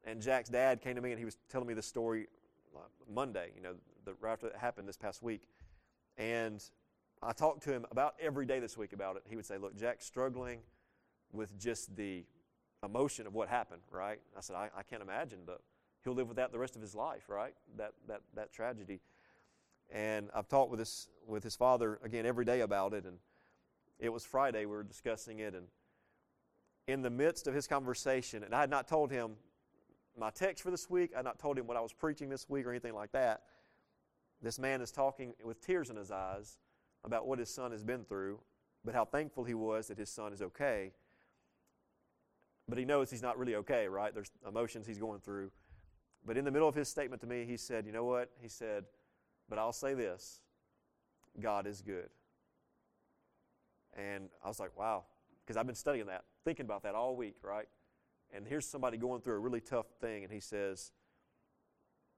And 0.05 0.21
Jack's 0.21 0.49
dad 0.49 0.81
came 0.81 0.95
to 0.95 1.01
me 1.01 1.11
and 1.11 1.19
he 1.19 1.25
was 1.25 1.37
telling 1.49 1.67
me 1.67 1.73
this 1.73 1.87
story 1.87 2.27
Monday, 3.11 3.51
you 3.55 3.61
know, 3.61 3.73
the, 4.05 4.13
right 4.21 4.33
after 4.33 4.47
it 4.47 4.55
happened 4.55 4.87
this 4.87 4.97
past 4.97 5.23
week. 5.23 5.47
And 6.17 6.63
I 7.21 7.31
talked 7.31 7.63
to 7.63 7.71
him 7.71 7.85
about 7.91 8.15
every 8.19 8.45
day 8.45 8.59
this 8.59 8.77
week 8.77 8.93
about 8.93 9.15
it. 9.15 9.23
He 9.27 9.35
would 9.35 9.45
say, 9.45 9.57
Look, 9.57 9.77
Jack's 9.77 10.05
struggling 10.05 10.59
with 11.31 11.57
just 11.59 11.95
the 11.95 12.23
emotion 12.83 13.27
of 13.27 13.33
what 13.33 13.49
happened, 13.49 13.81
right? 13.91 14.19
I 14.37 14.41
said, 14.41 14.55
I, 14.55 14.69
I 14.77 14.83
can't 14.83 15.01
imagine, 15.01 15.39
but 15.45 15.61
he'll 16.03 16.13
live 16.13 16.27
with 16.27 16.37
that 16.37 16.51
the 16.51 16.59
rest 16.59 16.75
of 16.75 16.81
his 16.81 16.95
life, 16.95 17.23
right? 17.27 17.53
That, 17.77 17.93
that, 18.07 18.21
that 18.35 18.53
tragedy. 18.53 18.99
And 19.89 20.29
I've 20.33 20.47
talked 20.47 20.69
with 20.69 20.79
his, 20.79 21.07
with 21.25 21.43
his 21.43 21.55
father 21.55 21.99
again 22.03 22.25
every 22.25 22.45
day 22.45 22.61
about 22.61 22.93
it. 22.93 23.05
And 23.05 23.17
it 23.99 24.09
was 24.09 24.25
Friday, 24.25 24.61
we 24.61 24.75
were 24.75 24.83
discussing 24.83 25.39
it. 25.39 25.55
And 25.55 25.67
in 26.87 27.01
the 27.01 27.09
midst 27.09 27.47
of 27.47 27.53
his 27.53 27.67
conversation, 27.67 28.43
and 28.43 28.53
I 28.53 28.61
had 28.61 28.69
not 28.69 28.87
told 28.87 29.11
him 29.11 29.31
my 30.17 30.29
text 30.29 30.63
for 30.63 30.71
this 30.71 30.89
week, 30.89 31.11
I 31.13 31.17
had 31.17 31.25
not 31.25 31.39
told 31.39 31.57
him 31.57 31.67
what 31.67 31.77
I 31.77 31.81
was 31.81 31.93
preaching 31.93 32.29
this 32.29 32.49
week 32.49 32.65
or 32.65 32.71
anything 32.71 32.93
like 32.93 33.11
that. 33.11 33.43
This 34.41 34.59
man 34.59 34.81
is 34.81 34.91
talking 34.91 35.33
with 35.43 35.65
tears 35.65 35.89
in 35.89 35.95
his 35.95 36.11
eyes 36.11 36.57
about 37.03 37.27
what 37.27 37.39
his 37.39 37.49
son 37.49 37.71
has 37.71 37.83
been 37.83 38.03
through, 38.03 38.39
but 38.83 38.93
how 38.93 39.05
thankful 39.05 39.43
he 39.43 39.53
was 39.53 39.87
that 39.87 39.97
his 39.97 40.09
son 40.09 40.33
is 40.33 40.41
okay. 40.41 40.91
But 42.69 42.77
he 42.77 42.85
knows 42.85 43.09
he's 43.09 43.21
not 43.21 43.37
really 43.37 43.55
okay, 43.55 43.87
right? 43.87 44.13
There's 44.13 44.31
emotions 44.47 44.85
he's 44.85 44.97
going 44.97 45.21
through. 45.21 45.51
But 46.25 46.37
in 46.37 46.45
the 46.45 46.51
middle 46.51 46.67
of 46.67 46.75
his 46.75 46.89
statement 46.89 47.21
to 47.21 47.27
me, 47.27 47.45
he 47.45 47.57
said, 47.57 47.85
You 47.85 47.93
know 47.93 48.03
what? 48.03 48.29
He 48.41 48.49
said, 48.49 48.83
But 49.49 49.59
I'll 49.59 49.73
say 49.73 49.93
this 49.93 50.41
God 51.39 51.67
is 51.67 51.81
good. 51.81 52.09
And 53.95 54.29
I 54.43 54.47
was 54.47 54.59
like, 54.59 54.77
Wow. 54.77 55.05
Because 55.45 55.57
I've 55.57 55.65
been 55.65 55.75
studying 55.75 56.07
that, 56.07 56.25
thinking 56.43 56.65
about 56.65 56.83
that 56.83 56.93
all 56.93 57.15
week, 57.15 57.35
right? 57.41 57.67
And 58.33 58.45
here's 58.45 58.67
somebody 58.67 58.97
going 58.97 59.21
through 59.21 59.35
a 59.35 59.39
really 59.39 59.61
tough 59.61 59.85
thing, 60.01 60.25
and 60.25 60.33
he 60.33 60.41
says, 60.41 60.91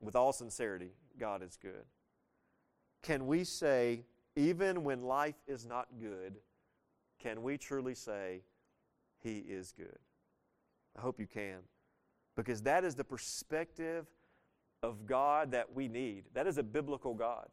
with 0.02 0.16
all 0.16 0.34
sincerity, 0.34 0.92
God 1.20 1.44
is 1.44 1.58
good. 1.62 1.86
Can 3.02 3.28
we 3.28 3.44
say, 3.44 4.06
even 4.36 4.84
when 4.84 5.04
life 5.04 5.36
is 5.48 5.66
not 5.66 5.88
good, 6.00 6.38
can 7.20 7.44
we 7.44 7.58
truly 7.58 7.96
say, 7.96 8.42
He 9.20 9.40
is 9.40 9.74
good? 9.78 10.00
I 10.98 11.02
hope 11.02 11.20
you 11.20 11.28
can. 11.28 11.60
Because 12.36 12.62
that 12.64 12.84
is 12.84 12.96
the 12.96 13.04
perspective 13.04 14.08
of 14.84 15.06
God 15.06 15.52
that 15.52 15.74
we 15.74 15.88
need. 15.88 16.26
That 16.34 16.48
is 16.48 16.58
a 16.58 16.64
biblical 16.64 17.14
God. 17.14 17.48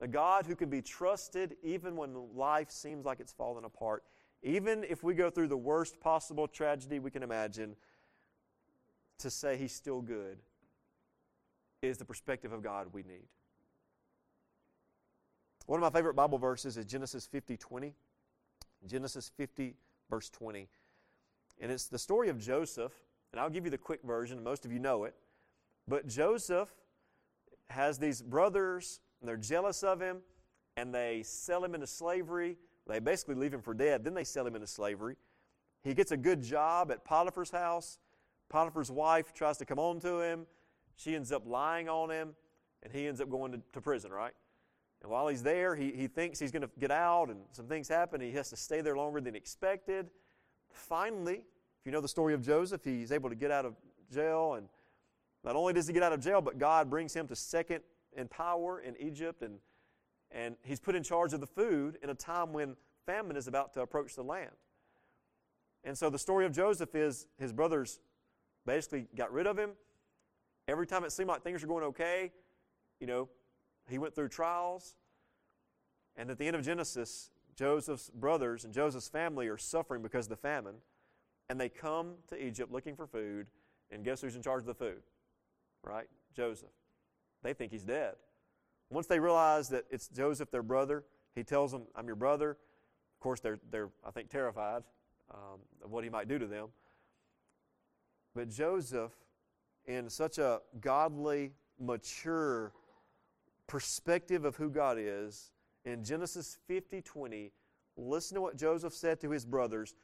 A 0.00 0.08
God 0.08 0.46
who 0.46 0.56
can 0.56 0.68
be 0.68 0.82
trusted 0.82 1.56
even 1.62 1.96
when 1.96 2.14
life 2.34 2.70
seems 2.70 3.04
like 3.04 3.20
it's 3.20 3.32
falling 3.32 3.64
apart. 3.64 4.02
Even 4.42 4.84
if 4.84 5.02
we 5.02 5.14
go 5.14 5.30
through 5.30 5.48
the 5.48 5.56
worst 5.56 6.00
possible 6.00 6.46
tragedy 6.46 6.98
we 6.98 7.10
can 7.10 7.22
imagine, 7.22 7.76
to 9.18 9.30
say 9.30 9.56
He's 9.56 9.72
still 9.74 10.00
good 10.00 10.38
is 11.82 11.98
the 11.98 12.04
perspective 12.04 12.52
of 12.52 12.62
God 12.62 12.88
we 12.92 13.02
need. 13.02 13.26
One 15.66 15.82
of 15.82 15.92
my 15.92 15.96
favorite 15.96 16.14
Bible 16.14 16.38
verses 16.38 16.76
is 16.76 16.84
Genesis 16.84 17.26
50 17.26 17.56
20. 17.56 17.94
Genesis 18.86 19.30
50, 19.36 19.74
verse 20.10 20.28
20. 20.30 20.68
And 21.60 21.72
it's 21.72 21.86
the 21.86 21.98
story 21.98 22.28
of 22.28 22.38
Joseph, 22.38 22.92
and 23.32 23.40
I'll 23.40 23.50
give 23.50 23.64
you 23.64 23.70
the 23.70 23.78
quick 23.78 24.00
version. 24.04 24.42
Most 24.42 24.64
of 24.64 24.72
you 24.72 24.78
know 24.78 25.04
it. 25.04 25.14
But 25.86 26.06
Joseph 26.06 26.70
has 27.68 27.98
these 27.98 28.22
brothers, 28.22 29.00
and 29.20 29.28
they're 29.28 29.36
jealous 29.36 29.82
of 29.82 30.00
him, 30.00 30.18
and 30.76 30.94
they 30.94 31.22
sell 31.24 31.64
him 31.64 31.74
into 31.74 31.86
slavery. 31.86 32.56
They 32.86 32.98
basically 32.98 33.34
leave 33.34 33.54
him 33.54 33.62
for 33.62 33.74
dead. 33.74 34.04
Then 34.04 34.14
they 34.14 34.24
sell 34.24 34.46
him 34.46 34.54
into 34.54 34.66
slavery. 34.66 35.16
He 35.82 35.94
gets 35.94 36.12
a 36.12 36.16
good 36.16 36.42
job 36.42 36.90
at 36.90 37.04
Potiphar's 37.04 37.50
house. 37.50 37.98
Potiphar's 38.48 38.90
wife 38.90 39.32
tries 39.34 39.58
to 39.58 39.64
come 39.64 39.78
on 39.78 40.00
to 40.00 40.20
him. 40.20 40.46
She 40.96 41.14
ends 41.14 41.32
up 41.32 41.46
lying 41.46 41.88
on 41.88 42.10
him, 42.10 42.34
and 42.82 42.92
he 42.92 43.06
ends 43.06 43.20
up 43.20 43.30
going 43.30 43.52
to, 43.52 43.60
to 43.72 43.80
prison, 43.80 44.10
right? 44.10 44.32
And 45.02 45.10
while 45.10 45.28
he's 45.28 45.42
there, 45.42 45.76
he, 45.76 45.92
he 45.92 46.06
thinks 46.06 46.38
he's 46.38 46.50
going 46.50 46.62
to 46.62 46.70
get 46.80 46.90
out, 46.90 47.28
and 47.28 47.40
some 47.52 47.66
things 47.66 47.88
happen. 47.88 48.20
He 48.20 48.32
has 48.32 48.48
to 48.50 48.56
stay 48.56 48.80
there 48.80 48.96
longer 48.96 49.20
than 49.20 49.36
expected. 49.36 50.08
Finally, 50.70 51.36
if 51.36 51.86
you 51.86 51.92
know 51.92 52.00
the 52.00 52.08
story 52.08 52.32
of 52.32 52.40
Joseph, 52.40 52.82
he's 52.84 53.12
able 53.12 53.28
to 53.28 53.36
get 53.36 53.50
out 53.50 53.66
of 53.66 53.74
jail. 54.10 54.54
And 54.54 54.68
not 55.44 55.56
only 55.56 55.72
does 55.72 55.86
he 55.86 55.92
get 55.92 56.02
out 56.02 56.12
of 56.12 56.20
jail, 56.20 56.40
but 56.40 56.58
God 56.58 56.88
brings 56.88 57.14
him 57.14 57.28
to 57.28 57.36
second 57.36 57.80
in 58.16 58.28
power 58.28 58.80
in 58.80 58.96
Egypt. 58.98 59.42
And, 59.42 59.58
and 60.30 60.56
he's 60.62 60.80
put 60.80 60.94
in 60.94 61.02
charge 61.02 61.32
of 61.32 61.40
the 61.40 61.46
food 61.46 61.98
in 62.02 62.10
a 62.10 62.14
time 62.14 62.52
when 62.52 62.76
famine 63.06 63.36
is 63.36 63.46
about 63.46 63.74
to 63.74 63.82
approach 63.82 64.14
the 64.14 64.22
land. 64.24 64.50
And 65.84 65.96
so 65.96 66.08
the 66.08 66.18
story 66.18 66.46
of 66.46 66.52
Joseph 66.52 66.94
is 66.94 67.26
his 67.38 67.52
brothers 67.52 68.00
basically 68.64 69.06
got 69.14 69.32
rid 69.32 69.46
of 69.46 69.58
him. 69.58 69.72
Every 70.66 70.86
time 70.86 71.04
it 71.04 71.12
seemed 71.12 71.28
like 71.28 71.42
things 71.42 71.60
were 71.60 71.68
going 71.68 71.84
okay, 71.84 72.32
you 73.00 73.06
know, 73.06 73.28
he 73.88 73.98
went 73.98 74.14
through 74.14 74.28
trials. 74.28 74.94
And 76.16 76.30
at 76.30 76.38
the 76.38 76.46
end 76.46 76.56
of 76.56 76.62
Genesis, 76.62 77.30
Joseph's 77.54 78.10
brothers 78.10 78.64
and 78.64 78.72
Joseph's 78.72 79.08
family 79.08 79.48
are 79.48 79.58
suffering 79.58 80.00
because 80.00 80.26
of 80.26 80.30
the 80.30 80.36
famine, 80.36 80.76
and 81.48 81.60
they 81.60 81.68
come 81.68 82.14
to 82.28 82.42
Egypt 82.42 82.72
looking 82.72 82.96
for 82.96 83.06
food, 83.06 83.46
and 83.90 84.04
guess 84.04 84.22
who's 84.22 84.36
in 84.36 84.42
charge 84.42 84.62
of 84.62 84.66
the 84.66 84.74
food? 84.74 85.02
Right? 85.84 86.06
Joseph. 86.34 86.70
They 87.42 87.52
think 87.52 87.70
he's 87.72 87.84
dead. 87.84 88.14
Once 88.90 89.06
they 89.06 89.20
realize 89.20 89.68
that 89.68 89.84
it's 89.90 90.08
Joseph, 90.08 90.50
their 90.50 90.62
brother, 90.62 91.04
he 91.34 91.42
tells 91.42 91.72
them, 91.72 91.82
I'm 91.94 92.06
your 92.06 92.16
brother. 92.16 92.50
Of 92.50 93.20
course, 93.20 93.40
they're, 93.40 93.58
they're 93.70 93.90
I 94.04 94.10
think, 94.10 94.30
terrified 94.30 94.82
um, 95.32 95.60
of 95.84 95.90
what 95.90 96.04
he 96.04 96.10
might 96.10 96.28
do 96.28 96.38
to 96.38 96.46
them. 96.46 96.68
But 98.34 98.50
Joseph, 98.50 99.12
in 99.86 100.08
such 100.08 100.38
a 100.38 100.60
godly, 100.80 101.52
mature 101.78 102.72
perspective 103.66 104.44
of 104.44 104.56
who 104.56 104.70
God 104.70 104.96
is, 104.98 105.52
in 105.84 106.02
Genesis 106.02 106.58
50 106.66 107.02
20, 107.02 107.52
listen 107.96 108.34
to 108.36 108.40
what 108.40 108.56
Joseph 108.56 108.92
said 108.92 109.20
to 109.20 109.30
his 109.30 109.44
brothers 109.44 109.94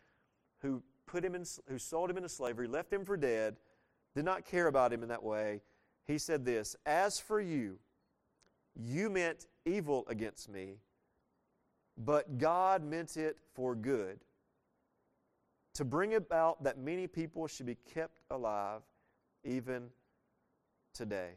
who 0.60 0.82
put 1.06 1.24
him 1.24 1.34
in, 1.34 1.44
who 1.68 1.78
sold 1.78 2.10
him 2.10 2.16
into 2.16 2.28
slavery, 2.28 2.68
left 2.68 2.92
him 2.92 3.04
for 3.04 3.16
dead, 3.16 3.56
did 4.14 4.24
not 4.24 4.44
care 4.44 4.66
about 4.66 4.92
him 4.92 5.02
in 5.02 5.08
that 5.08 5.22
way. 5.22 5.60
He 6.06 6.18
said 6.18 6.44
this 6.44 6.76
As 6.86 7.18
for 7.20 7.40
you, 7.40 7.78
you 8.74 9.10
meant 9.10 9.46
evil 9.64 10.04
against 10.08 10.48
me, 10.48 10.76
but 11.96 12.38
God 12.38 12.82
meant 12.82 13.16
it 13.16 13.36
for 13.54 13.74
good, 13.74 14.20
to 15.74 15.84
bring 15.84 16.14
about 16.14 16.62
that 16.64 16.78
many 16.78 17.06
people 17.06 17.46
should 17.46 17.66
be 17.66 17.76
kept 17.94 18.20
alive 18.30 18.82
even 19.44 19.88
today. 20.94 21.30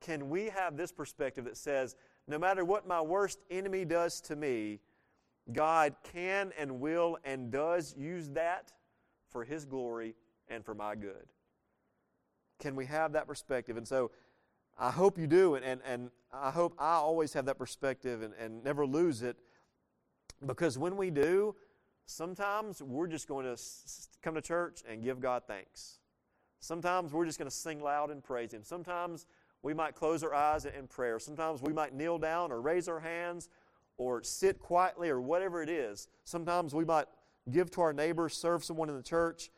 Can 0.00 0.28
we 0.28 0.46
have 0.46 0.76
this 0.76 0.92
perspective 0.92 1.44
that 1.44 1.56
says 1.56 1.96
no 2.28 2.38
matter 2.38 2.64
what 2.64 2.86
my 2.86 3.00
worst 3.00 3.40
enemy 3.50 3.84
does 3.84 4.20
to 4.22 4.36
me, 4.36 4.80
God 5.52 5.94
can 6.12 6.52
and 6.58 6.78
will 6.78 7.18
and 7.24 7.50
does 7.50 7.94
use 7.96 8.28
that 8.30 8.72
for 9.30 9.44
His 9.44 9.64
glory 9.64 10.14
and 10.48 10.64
for 10.64 10.74
my 10.74 10.94
good. 10.94 11.26
Can 12.58 12.74
we 12.74 12.86
have 12.86 13.12
that 13.12 13.26
perspective? 13.26 13.76
And 13.76 13.86
so 13.86 14.10
I 14.78 14.90
hope 14.90 15.18
you 15.18 15.26
do, 15.26 15.54
and, 15.54 15.64
and, 15.64 15.80
and 15.86 16.10
I 16.32 16.50
hope 16.50 16.74
I 16.78 16.94
always 16.94 17.32
have 17.32 17.46
that 17.46 17.58
perspective 17.58 18.22
and, 18.22 18.34
and 18.38 18.62
never 18.62 18.86
lose 18.86 19.22
it. 19.22 19.36
Because 20.44 20.78
when 20.78 20.96
we 20.96 21.10
do, 21.10 21.54
sometimes 22.06 22.80
we're 22.82 23.08
just 23.08 23.26
going 23.26 23.44
to 23.44 23.60
come 24.22 24.34
to 24.34 24.40
church 24.40 24.82
and 24.88 25.02
give 25.02 25.20
God 25.20 25.42
thanks. 25.46 25.98
Sometimes 26.60 27.12
we're 27.12 27.26
just 27.26 27.38
going 27.38 27.50
to 27.50 27.56
sing 27.56 27.82
loud 27.82 28.10
and 28.10 28.22
praise 28.22 28.52
Him. 28.52 28.62
Sometimes 28.62 29.26
we 29.62 29.74
might 29.74 29.94
close 29.94 30.22
our 30.22 30.34
eyes 30.34 30.64
in 30.64 30.86
prayer. 30.86 31.18
Sometimes 31.18 31.62
we 31.62 31.72
might 31.72 31.94
kneel 31.94 32.18
down 32.18 32.52
or 32.52 32.60
raise 32.60 32.88
our 32.88 33.00
hands 33.00 33.48
or 33.96 34.22
sit 34.22 34.60
quietly 34.60 35.08
or 35.08 35.20
whatever 35.20 35.62
it 35.62 35.68
is. 35.68 36.08
Sometimes 36.24 36.74
we 36.74 36.84
might 36.84 37.06
give 37.50 37.70
to 37.72 37.80
our 37.80 37.92
neighbors, 37.92 38.34
serve 38.34 38.64
someone 38.64 38.88
in 38.88 38.96
the 38.96 39.02
church 39.02 39.50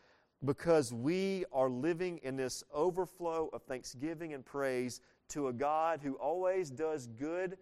because 0.44 0.92
we 0.92 1.44
are 1.52 1.68
living 1.68 2.18
in 2.22 2.36
this 2.36 2.64
overflow 2.72 3.50
of 3.52 3.62
thanksgiving 3.64 4.32
and 4.32 4.44
praise 4.44 5.00
to 5.28 5.48
a 5.48 5.52
God 5.52 6.00
who 6.02 6.14
always 6.14 6.70
does 6.70 7.06
good 7.06 7.58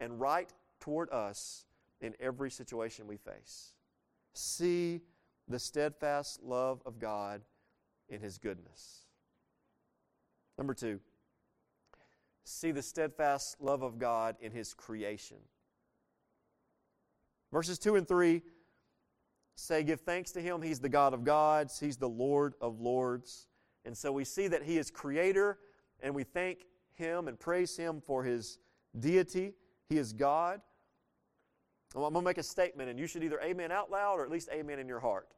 and 0.00 0.20
right 0.20 0.52
toward 0.80 1.10
us 1.10 1.66
in 2.00 2.14
every 2.20 2.50
situation 2.50 3.06
we 3.06 3.16
face. 3.16 3.72
See 4.32 5.00
the 5.48 5.58
steadfast 5.58 6.42
love 6.42 6.82
of 6.86 6.98
God 6.98 7.42
in 8.08 8.20
His 8.20 8.38
goodness. 8.38 9.06
Number 10.56 10.74
two, 10.74 11.00
see 12.44 12.70
the 12.70 12.82
steadfast 12.82 13.60
love 13.60 13.82
of 13.82 13.98
God 13.98 14.36
in 14.40 14.52
His 14.52 14.72
creation. 14.72 15.38
Verses 17.52 17.78
2 17.78 17.96
and 17.96 18.06
3 18.06 18.42
say, 19.58 19.82
Give 19.82 20.00
thanks 20.00 20.30
to 20.32 20.40
Him. 20.40 20.62
He's 20.62 20.80
the 20.80 20.88
God 20.88 21.14
of 21.14 21.24
gods, 21.24 21.78
He's 21.78 21.96
the 21.96 22.08
Lord 22.08 22.54
of 22.60 22.80
lords. 22.80 23.46
And 23.84 23.96
so 23.96 24.12
we 24.12 24.24
see 24.24 24.48
that 24.48 24.62
He 24.62 24.78
is 24.78 24.90
creator, 24.90 25.58
and 26.00 26.14
we 26.14 26.24
thank 26.24 26.66
Him 26.94 27.28
and 27.28 27.38
praise 27.38 27.76
Him 27.76 28.02
for 28.06 28.24
His 28.24 28.58
deity. 28.98 29.54
He 29.88 29.98
is 29.98 30.12
God. 30.12 30.60
I'm 31.94 32.02
going 32.02 32.14
to 32.14 32.22
make 32.22 32.38
a 32.38 32.42
statement, 32.42 32.90
and 32.90 32.98
you 32.98 33.06
should 33.06 33.24
either 33.24 33.40
amen 33.40 33.72
out 33.72 33.90
loud 33.90 34.20
or 34.20 34.24
at 34.24 34.30
least 34.30 34.50
amen 34.52 34.78
in 34.78 34.86
your 34.86 35.00
heart. 35.00 35.28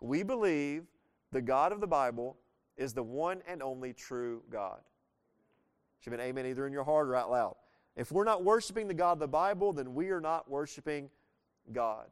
We 0.00 0.24
believe 0.24 0.84
the 1.30 1.40
God 1.40 1.70
of 1.70 1.80
the 1.80 1.86
Bible 1.86 2.36
is 2.76 2.92
the 2.92 3.02
one 3.02 3.42
and 3.46 3.62
only 3.62 3.92
true 3.92 4.42
God. 4.50 4.80
Should 6.00 6.10
be 6.10 6.14
an 6.14 6.20
amen 6.20 6.46
either 6.46 6.66
in 6.66 6.72
your 6.72 6.84
heart 6.84 7.08
or 7.08 7.14
out 7.14 7.30
loud. 7.30 7.54
If 7.96 8.12
we're 8.12 8.24
not 8.24 8.44
worshiping 8.44 8.88
the 8.88 8.94
God 8.94 9.12
of 9.12 9.18
the 9.20 9.28
Bible, 9.28 9.72
then 9.72 9.94
we 9.94 10.10
are 10.10 10.20
not 10.20 10.50
worshiping 10.50 11.10
God. 11.72 12.06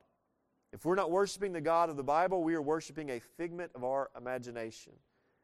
If 0.77 0.85
we're 0.85 0.95
not 0.95 1.11
worshiping 1.11 1.55
the 1.55 1.61
God 1.63 1.89
of 1.89 1.97
the 1.97 2.05
Bible, 2.05 2.45
we 2.45 2.55
are 2.55 2.61
worshiping 2.61 3.09
a 3.09 3.19
figment 3.19 3.71
of 3.75 3.83
our 3.83 4.11
imagination. 4.15 4.93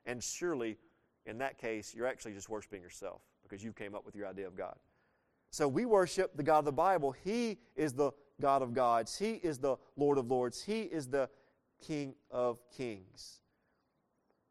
And 0.05 0.23
surely, 0.23 0.77
in 1.25 1.39
that 1.39 1.57
case, 1.57 1.95
you're 1.97 2.07
actually 2.07 2.35
just 2.35 2.51
worshiping 2.51 2.83
yourself 2.83 3.23
because 3.43 3.65
you 3.65 3.73
came 3.73 3.95
up 3.95 4.05
with 4.05 4.15
your 4.15 4.27
idea 4.27 4.47
of 4.47 4.55
God. 4.55 4.75
So 5.51 5.67
we 5.67 5.87
worship 5.87 6.37
the 6.37 6.43
God 6.43 6.59
of 6.59 6.65
the 6.67 6.73
Bible. 6.73 7.12
He 7.25 7.57
is 7.77 7.95
the 7.95 8.12
God 8.43 8.61
of 8.61 8.75
gods, 8.75 9.17
He 9.17 9.33
is 9.33 9.57
the 9.57 9.77
Lord 9.97 10.19
of 10.19 10.31
lords, 10.31 10.62
He 10.62 10.83
is 10.83 11.09
the 11.09 11.31
King 11.81 12.15
of 12.31 12.61
kings. 12.77 13.41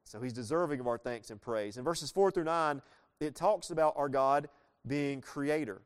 So 0.03 0.19
He's 0.19 0.33
deserving 0.33 0.79
of 0.79 0.87
our 0.87 0.97
thanks 0.97 1.29
and 1.29 1.39
praise. 1.39 1.77
In 1.77 1.83
verses 1.83 2.09
4 2.09 2.31
through 2.31 2.45
9, 2.45 2.81
it 3.19 3.35
talks 3.35 3.69
about 3.69 3.93
our 3.97 4.09
God 4.09 4.49
being 4.87 5.21
creator. 5.21 5.83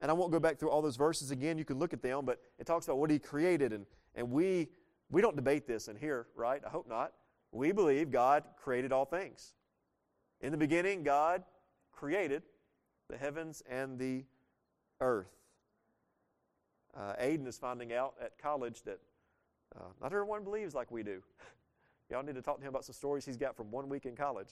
And 0.00 0.10
I 0.10 0.14
won't 0.14 0.32
go 0.32 0.40
back 0.40 0.58
through 0.58 0.70
all 0.70 0.82
those 0.82 0.96
verses 0.96 1.30
again. 1.30 1.56
You 1.56 1.64
can 1.64 1.78
look 1.78 1.92
at 1.92 2.02
them, 2.02 2.24
but 2.24 2.40
it 2.58 2.66
talks 2.66 2.86
about 2.86 2.98
what 2.98 3.10
He 3.10 3.20
created. 3.20 3.72
And, 3.72 3.86
and 4.14 4.30
we, 4.30 4.68
we 5.10 5.20
don't 5.20 5.36
debate 5.36 5.66
this 5.66 5.88
in 5.88 5.96
here, 5.96 6.26
right? 6.34 6.62
I 6.64 6.70
hope 6.70 6.88
not. 6.88 7.12
We 7.52 7.72
believe 7.72 8.10
God 8.10 8.44
created 8.56 8.92
all 8.92 9.04
things. 9.04 9.54
In 10.40 10.50
the 10.50 10.58
beginning, 10.58 11.02
God 11.02 11.42
created 11.92 12.42
the 13.08 13.16
heavens 13.16 13.62
and 13.68 13.98
the 13.98 14.24
earth. 15.00 15.30
Uh, 16.96 17.14
Aiden 17.20 17.46
is 17.46 17.58
finding 17.58 17.92
out 17.92 18.14
at 18.22 18.38
college 18.38 18.82
that 18.82 18.98
uh, 19.76 19.84
not 20.00 20.12
everyone 20.12 20.44
believes 20.44 20.74
like 20.74 20.90
we 20.90 21.02
do. 21.02 21.22
Y'all 22.10 22.22
need 22.22 22.34
to 22.34 22.42
talk 22.42 22.58
to 22.58 22.62
him 22.62 22.68
about 22.68 22.84
some 22.84 22.94
stories 22.94 23.24
he's 23.24 23.36
got 23.36 23.56
from 23.56 23.70
one 23.70 23.88
week 23.88 24.06
in 24.06 24.14
college. 24.14 24.48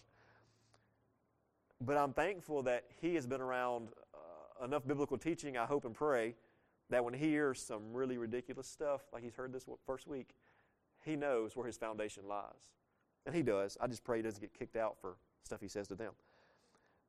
But 1.80 1.96
I'm 1.96 2.12
thankful 2.12 2.62
that 2.62 2.84
he 3.00 3.14
has 3.14 3.26
been 3.26 3.40
around 3.40 3.88
uh, 4.14 4.64
enough 4.64 4.86
biblical 4.86 5.18
teaching, 5.18 5.56
I 5.56 5.66
hope 5.66 5.84
and 5.84 5.94
pray, 5.94 6.34
that 6.92 7.04
when 7.04 7.14
he 7.14 7.30
hears 7.30 7.60
some 7.60 7.92
really 7.92 8.18
ridiculous 8.18 8.66
stuff, 8.66 9.02
like 9.12 9.22
he's 9.22 9.34
heard 9.34 9.52
this 9.52 9.66
first 9.86 10.06
week, 10.06 10.34
he 11.04 11.16
knows 11.16 11.56
where 11.56 11.66
his 11.66 11.76
foundation 11.76 12.24
lies. 12.28 12.70
And 13.26 13.34
he 13.34 13.42
does. 13.42 13.76
I 13.80 13.86
just 13.86 14.04
pray 14.04 14.18
he 14.18 14.22
doesn't 14.22 14.40
get 14.40 14.52
kicked 14.52 14.76
out 14.76 14.96
for 15.00 15.16
stuff 15.44 15.60
he 15.60 15.68
says 15.68 15.88
to 15.88 15.94
them. 15.94 16.12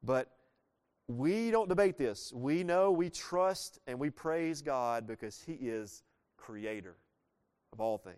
But 0.04 0.30
we 1.08 1.52
don't 1.52 1.70
debate 1.70 1.98
this. 1.98 2.32
We 2.34 2.64
know, 2.64 2.92
we 2.92 3.10
trust, 3.10 3.80
and 3.88 4.00
we 4.00 4.10
praise 4.10 4.62
God 4.62 5.06
because 5.06 5.42
He 5.46 5.54
is 5.54 6.04
creator 6.38 6.96
of 7.72 7.82
all 7.82 7.98
things. 7.98 8.18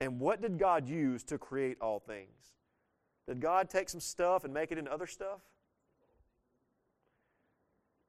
And 0.00 0.20
what 0.20 0.40
did 0.40 0.58
God 0.58 0.88
use 0.88 1.22
to 1.24 1.38
create 1.38 1.78
all 1.80 2.00
things? 2.00 2.54
Did 3.28 3.40
God 3.40 3.70
take 3.70 3.88
some 3.88 4.00
stuff 4.00 4.44
and 4.44 4.52
make 4.52 4.72
it 4.72 4.78
into 4.78 4.92
other 4.92 5.06
stuff? 5.06 5.40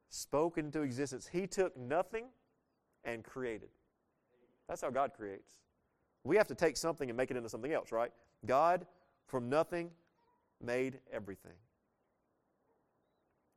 Spoke 0.10 0.58
into 0.58 0.82
existence. 0.82 1.30
He 1.32 1.48
took 1.48 1.76
nothing 1.78 2.26
and 3.06 3.24
created. 3.24 3.70
That's 4.68 4.82
how 4.82 4.90
God 4.90 5.12
creates. 5.16 5.52
We 6.24 6.38
have 6.38 6.48
to 6.48 6.56
take 6.56 6.78
something 6.78 7.10
and 7.10 7.18
make 7.18 7.32
it 7.32 7.38
into 7.38 7.50
something 7.50 7.74
else, 7.74 7.92
right? 7.92 8.12
God, 8.46 8.86
from 9.28 9.50
nothing, 9.50 9.92
made 10.62 11.00
everything. 11.12 11.54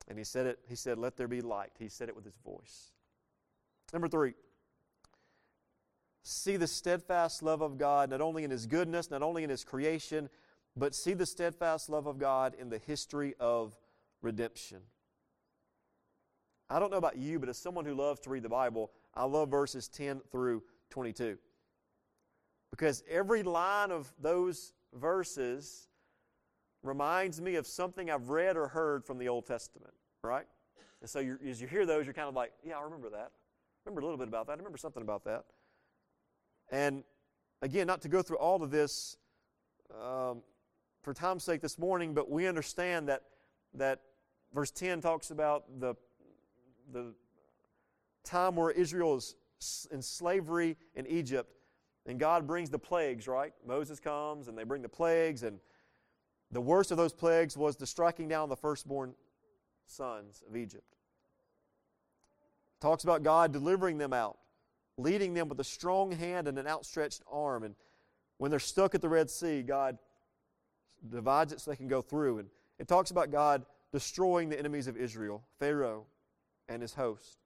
And 0.08 0.18
he 0.18 0.24
said 0.24 0.46
it, 0.46 0.58
he 0.68 0.74
said, 0.74 0.98
Let 0.98 1.16
there 1.16 1.28
be 1.28 1.40
light. 1.40 1.72
He 1.78 1.88
said 1.88 2.08
it 2.08 2.16
with 2.16 2.24
his 2.24 2.36
voice. 2.44 2.92
Number 3.92 4.08
three, 4.08 4.34
see 6.22 6.56
the 6.56 6.66
steadfast 6.66 7.42
love 7.42 7.60
of 7.60 7.78
God, 7.78 8.10
not 8.10 8.20
only 8.20 8.44
in 8.44 8.50
his 8.50 8.66
goodness, 8.66 9.10
not 9.10 9.22
only 9.22 9.44
in 9.44 9.50
his 9.50 9.64
creation, 9.64 10.28
but 10.76 10.94
see 10.94 11.14
the 11.14 11.26
steadfast 11.26 11.88
love 11.88 12.06
of 12.06 12.18
God 12.18 12.54
in 12.58 12.68
the 12.68 12.78
history 12.78 13.34
of 13.40 13.76
redemption. 14.22 14.78
I 16.68 16.80
don't 16.80 16.90
know 16.90 16.96
about 16.96 17.16
you, 17.16 17.38
but 17.38 17.48
as 17.48 17.58
someone 17.58 17.84
who 17.84 17.94
loves 17.94 18.20
to 18.20 18.30
read 18.30 18.42
the 18.42 18.48
Bible, 18.48 18.90
I 19.16 19.24
love 19.24 19.50
verses 19.50 19.88
10 19.88 20.20
through 20.30 20.62
22. 20.90 21.38
Because 22.70 23.02
every 23.08 23.42
line 23.42 23.90
of 23.90 24.12
those 24.20 24.74
verses 24.92 25.88
reminds 26.82 27.40
me 27.40 27.56
of 27.56 27.66
something 27.66 28.10
I've 28.10 28.28
read 28.28 28.56
or 28.56 28.68
heard 28.68 29.04
from 29.04 29.18
the 29.18 29.28
Old 29.28 29.46
Testament, 29.46 29.94
right? 30.22 30.46
And 31.00 31.08
so 31.08 31.20
as 31.48 31.60
you 31.60 31.66
hear 31.66 31.86
those, 31.86 32.04
you're 32.04 32.14
kind 32.14 32.28
of 32.28 32.34
like, 32.34 32.52
yeah, 32.64 32.78
I 32.78 32.82
remember 32.82 33.10
that. 33.10 33.30
I 33.30 33.88
remember 33.88 34.00
a 34.00 34.04
little 34.04 34.18
bit 34.18 34.28
about 34.28 34.46
that. 34.46 34.52
I 34.52 34.56
remember 34.56 34.78
something 34.78 35.02
about 35.02 35.24
that. 35.24 35.44
And 36.70 37.04
again, 37.62 37.86
not 37.86 38.02
to 38.02 38.08
go 38.08 38.22
through 38.22 38.38
all 38.38 38.62
of 38.62 38.70
this 38.70 39.16
um, 39.90 40.42
for 41.02 41.14
time's 41.14 41.44
sake 41.44 41.60
this 41.60 41.78
morning, 41.78 42.12
but 42.12 42.30
we 42.30 42.46
understand 42.46 43.08
that 43.08 43.22
that 43.74 44.00
verse 44.52 44.70
10 44.70 45.00
talks 45.00 45.30
about 45.30 45.64
the 45.80 45.94
the 46.92 47.14
time 48.26 48.56
where 48.56 48.70
Israel 48.70 49.16
is 49.16 49.36
in 49.90 50.02
slavery 50.02 50.76
in 50.94 51.06
Egypt, 51.06 51.50
and 52.04 52.20
God 52.20 52.46
brings 52.46 52.68
the 52.68 52.78
plagues, 52.78 53.26
right? 53.26 53.52
Moses 53.66 53.98
comes 53.98 54.48
and 54.48 54.56
they 54.56 54.64
bring 54.64 54.82
the 54.82 54.88
plagues, 54.88 55.42
and 55.42 55.58
the 56.50 56.60
worst 56.60 56.90
of 56.90 56.96
those 56.96 57.12
plagues 57.12 57.56
was 57.56 57.76
the 57.76 57.86
striking 57.86 58.28
down 58.28 58.48
the 58.48 58.56
firstborn 58.56 59.14
sons 59.86 60.42
of 60.48 60.56
Egypt. 60.56 60.96
Talks 62.80 63.04
about 63.04 63.22
God 63.22 63.52
delivering 63.52 63.98
them 63.98 64.12
out, 64.12 64.38
leading 64.98 65.34
them 65.34 65.48
with 65.48 65.58
a 65.60 65.64
strong 65.64 66.12
hand 66.12 66.46
and 66.46 66.58
an 66.58 66.66
outstretched 66.66 67.22
arm. 67.30 67.64
And 67.64 67.74
when 68.38 68.50
they're 68.50 68.60
stuck 68.60 68.94
at 68.94 69.00
the 69.00 69.08
Red 69.08 69.30
Sea, 69.30 69.62
God 69.62 69.98
divides 71.08 71.52
it 71.52 71.60
so 71.60 71.70
they 71.70 71.76
can 71.76 71.88
go 71.88 72.02
through. 72.02 72.38
And 72.38 72.48
it 72.78 72.86
talks 72.86 73.10
about 73.10 73.30
God 73.30 73.64
destroying 73.92 74.50
the 74.50 74.58
enemies 74.58 74.86
of 74.86 74.96
Israel, 74.96 75.42
Pharaoh 75.58 76.04
and 76.68 76.82
his 76.82 76.94
host. 76.94 77.38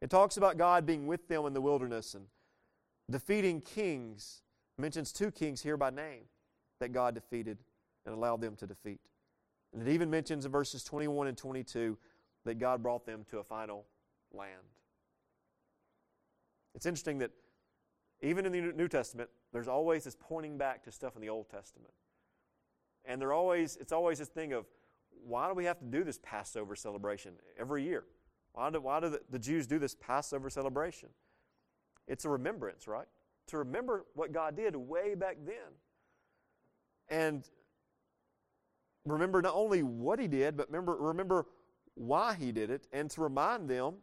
It 0.00 0.10
talks 0.10 0.36
about 0.36 0.56
God 0.56 0.86
being 0.86 1.06
with 1.06 1.28
them 1.28 1.46
in 1.46 1.52
the 1.52 1.60
wilderness 1.60 2.14
and 2.14 2.26
defeating 3.10 3.60
kings. 3.60 4.42
It 4.78 4.82
mentions 4.82 5.12
two 5.12 5.30
kings 5.30 5.62
here 5.62 5.76
by 5.76 5.90
name 5.90 6.22
that 6.80 6.92
God 6.92 7.14
defeated 7.14 7.58
and 8.06 8.14
allowed 8.14 8.40
them 8.40 8.56
to 8.56 8.66
defeat. 8.66 9.00
And 9.72 9.86
it 9.86 9.90
even 9.92 10.10
mentions 10.10 10.46
in 10.46 10.52
verses 10.52 10.82
21 10.84 11.28
and 11.28 11.36
22 11.36 11.98
that 12.44 12.58
God 12.58 12.82
brought 12.82 13.04
them 13.04 13.24
to 13.30 13.38
a 13.38 13.44
final 13.44 13.84
land. 14.32 14.62
It's 16.74 16.86
interesting 16.86 17.18
that 17.18 17.30
even 18.22 18.46
in 18.46 18.52
the 18.52 18.72
New 18.72 18.88
Testament, 18.88 19.28
there's 19.52 19.68
always 19.68 20.04
this 20.04 20.16
pointing 20.18 20.56
back 20.56 20.82
to 20.84 20.92
stuff 20.92 21.16
in 21.16 21.22
the 21.22 21.28
Old 21.28 21.48
Testament. 21.48 21.92
And 23.04 23.20
they're 23.20 23.32
always, 23.32 23.76
it's 23.76 23.92
always 23.92 24.18
this 24.18 24.28
thing 24.28 24.52
of, 24.52 24.66
why 25.26 25.48
do 25.48 25.54
we 25.54 25.64
have 25.64 25.78
to 25.78 25.84
do 25.84 26.04
this 26.04 26.18
Passover 26.22 26.76
celebration 26.76 27.32
every 27.58 27.82
year? 27.82 28.04
Why 28.52 28.70
do, 28.70 28.80
why 28.80 29.00
do 29.00 29.10
the, 29.10 29.20
the 29.30 29.38
Jews 29.38 29.66
do 29.66 29.78
this 29.78 29.94
Passover 29.94 30.50
celebration? 30.50 31.10
It's 32.06 32.24
a 32.24 32.28
remembrance, 32.28 32.88
right? 32.88 33.06
To 33.48 33.58
remember 33.58 34.04
what 34.14 34.32
God 34.32 34.56
did 34.56 34.74
way 34.74 35.14
back 35.14 35.36
then. 35.44 35.54
And 37.08 37.48
remember 39.04 39.42
not 39.42 39.54
only 39.54 39.82
what 39.82 40.18
He 40.18 40.28
did, 40.28 40.56
but 40.56 40.68
remember, 40.68 40.96
remember 40.96 41.46
why 41.94 42.34
He 42.34 42.52
did 42.52 42.70
it, 42.70 42.86
and 42.92 43.10
to 43.10 43.20
remind 43.20 43.68
them, 43.68 43.94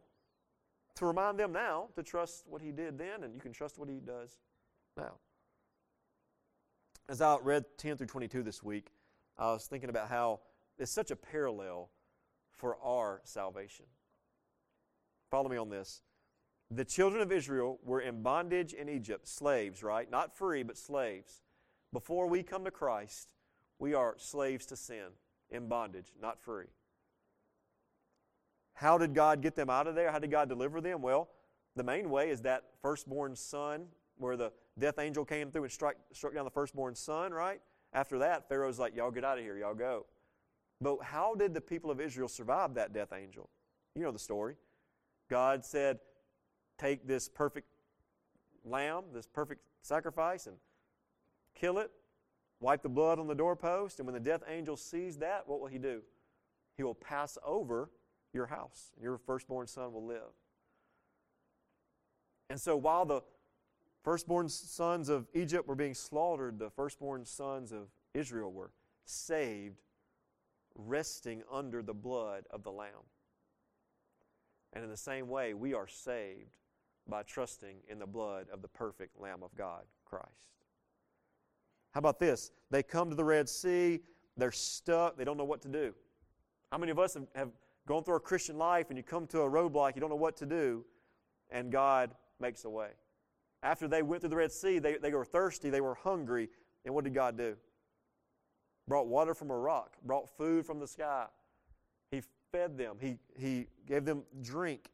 to 0.96 1.06
remind 1.06 1.38
them 1.38 1.52
now 1.52 1.88
to 1.94 2.02
trust 2.02 2.44
what 2.46 2.62
He 2.62 2.72
did 2.72 2.98
then, 2.98 3.24
and 3.24 3.34
you 3.34 3.40
can 3.40 3.52
trust 3.52 3.78
what 3.78 3.88
He 3.88 4.00
does 4.00 4.38
now. 4.96 5.14
As 7.08 7.22
I 7.22 7.38
read 7.42 7.64
10 7.78 7.96
through 7.96 8.06
22 8.06 8.42
this 8.42 8.62
week, 8.62 8.90
I 9.38 9.52
was 9.52 9.66
thinking 9.66 9.88
about 9.88 10.08
how 10.08 10.40
it's 10.78 10.90
such 10.90 11.10
a 11.10 11.16
parallel 11.16 11.90
for 12.52 12.76
our 12.82 13.20
salvation. 13.24 13.86
Follow 15.30 15.48
me 15.48 15.56
on 15.56 15.68
this. 15.68 16.02
The 16.70 16.84
children 16.84 17.22
of 17.22 17.32
Israel 17.32 17.78
were 17.82 18.00
in 18.00 18.22
bondage 18.22 18.74
in 18.74 18.88
Egypt, 18.88 19.26
slaves, 19.26 19.82
right? 19.82 20.10
Not 20.10 20.36
free, 20.36 20.62
but 20.62 20.76
slaves. 20.76 21.42
Before 21.92 22.26
we 22.26 22.42
come 22.42 22.64
to 22.64 22.70
Christ, 22.70 23.28
we 23.78 23.94
are 23.94 24.14
slaves 24.18 24.66
to 24.66 24.76
sin, 24.76 25.06
in 25.50 25.68
bondage, 25.68 26.12
not 26.20 26.40
free. 26.40 26.66
How 28.74 28.98
did 28.98 29.14
God 29.14 29.40
get 29.40 29.56
them 29.56 29.70
out 29.70 29.86
of 29.86 29.94
there? 29.94 30.12
How 30.12 30.18
did 30.18 30.30
God 30.30 30.48
deliver 30.48 30.80
them? 30.80 31.00
Well, 31.00 31.28
the 31.74 31.82
main 31.82 32.10
way 32.10 32.30
is 32.30 32.42
that 32.42 32.64
firstborn 32.82 33.34
son, 33.34 33.86
where 34.18 34.36
the 34.36 34.52
death 34.78 34.98
angel 34.98 35.24
came 35.24 35.50
through 35.50 35.64
and 35.64 35.72
struck, 35.72 35.96
struck 36.12 36.34
down 36.34 36.44
the 36.44 36.50
firstborn 36.50 36.94
son, 36.94 37.32
right? 37.32 37.60
After 37.92 38.18
that, 38.18 38.48
Pharaoh's 38.48 38.78
like, 38.78 38.94
Y'all 38.94 39.10
get 39.10 39.24
out 39.24 39.38
of 39.38 39.44
here, 39.44 39.56
y'all 39.56 39.74
go. 39.74 40.06
But 40.80 41.02
how 41.02 41.34
did 41.34 41.54
the 41.54 41.60
people 41.60 41.90
of 41.90 42.00
Israel 42.00 42.28
survive 42.28 42.74
that 42.74 42.92
death 42.92 43.12
angel? 43.12 43.48
You 43.94 44.02
know 44.02 44.12
the 44.12 44.18
story. 44.18 44.56
God 45.28 45.64
said, 45.64 45.98
Take 46.78 47.06
this 47.06 47.28
perfect 47.28 47.68
lamb, 48.64 49.04
this 49.12 49.26
perfect 49.26 49.62
sacrifice, 49.82 50.46
and 50.46 50.56
kill 51.54 51.78
it, 51.78 51.90
wipe 52.60 52.82
the 52.82 52.88
blood 52.88 53.18
on 53.18 53.26
the 53.26 53.34
doorpost, 53.34 53.98
and 53.98 54.06
when 54.06 54.14
the 54.14 54.20
death 54.20 54.42
angel 54.48 54.76
sees 54.76 55.18
that, 55.18 55.48
what 55.48 55.60
will 55.60 55.68
he 55.68 55.78
do? 55.78 56.02
He 56.76 56.82
will 56.82 56.94
pass 56.94 57.36
over 57.44 57.90
your 58.32 58.46
house, 58.46 58.92
and 58.94 59.02
your 59.02 59.18
firstborn 59.18 59.66
son 59.66 59.92
will 59.92 60.06
live. 60.06 60.32
And 62.50 62.60
so 62.60 62.76
while 62.76 63.04
the 63.04 63.22
firstborn 64.04 64.48
sons 64.48 65.08
of 65.08 65.26
Egypt 65.34 65.66
were 65.66 65.74
being 65.74 65.94
slaughtered, 65.94 66.58
the 66.58 66.70
firstborn 66.70 67.24
sons 67.24 67.72
of 67.72 67.88
Israel 68.14 68.52
were 68.52 68.70
saved, 69.04 69.80
resting 70.74 71.42
under 71.50 71.82
the 71.82 71.94
blood 71.94 72.44
of 72.50 72.62
the 72.62 72.70
Lamb. 72.70 73.04
And 74.72 74.84
in 74.84 74.90
the 74.90 74.96
same 74.96 75.28
way, 75.28 75.54
we 75.54 75.74
are 75.74 75.86
saved 75.86 76.56
by 77.08 77.22
trusting 77.22 77.78
in 77.88 77.98
the 77.98 78.06
blood 78.06 78.46
of 78.52 78.62
the 78.62 78.68
perfect 78.68 79.18
Lamb 79.18 79.42
of 79.42 79.54
God, 79.56 79.82
Christ. 80.04 80.26
How 81.92 81.98
about 81.98 82.18
this? 82.18 82.50
They 82.70 82.82
come 82.82 83.08
to 83.08 83.16
the 83.16 83.24
Red 83.24 83.48
Sea, 83.48 84.00
they're 84.36 84.52
stuck, 84.52 85.16
they 85.16 85.24
don't 85.24 85.38
know 85.38 85.44
what 85.44 85.62
to 85.62 85.68
do. 85.68 85.94
How 86.70 86.78
many 86.78 86.92
of 86.92 86.98
us 86.98 87.14
have, 87.14 87.26
have 87.34 87.50
gone 87.86 88.04
through 88.04 88.14
our 88.14 88.20
Christian 88.20 88.58
life 88.58 88.86
and 88.90 88.96
you 88.96 89.02
come 89.02 89.26
to 89.28 89.40
a 89.40 89.50
roadblock, 89.50 89.94
you 89.94 90.00
don't 90.00 90.10
know 90.10 90.16
what 90.16 90.36
to 90.36 90.46
do, 90.46 90.84
and 91.50 91.72
God 91.72 92.10
makes 92.38 92.64
a 92.64 92.70
way? 92.70 92.90
After 93.62 93.88
they 93.88 94.02
went 94.02 94.20
through 94.20 94.30
the 94.30 94.36
Red 94.36 94.52
Sea, 94.52 94.78
they, 94.78 94.98
they 94.98 95.12
were 95.12 95.24
thirsty, 95.24 95.70
they 95.70 95.80
were 95.80 95.94
hungry, 95.94 96.50
and 96.84 96.94
what 96.94 97.04
did 97.04 97.14
God 97.14 97.36
do? 97.36 97.56
Brought 98.86 99.08
water 99.08 99.34
from 99.34 99.50
a 99.50 99.56
rock, 99.56 99.96
brought 100.04 100.28
food 100.36 100.64
from 100.64 100.78
the 100.78 100.86
sky. 100.86 101.26
Fed 102.52 102.78
them, 102.78 102.96
He, 103.00 103.18
he 103.36 103.66
gave 103.86 104.04
them 104.04 104.22
drink. 104.42 104.90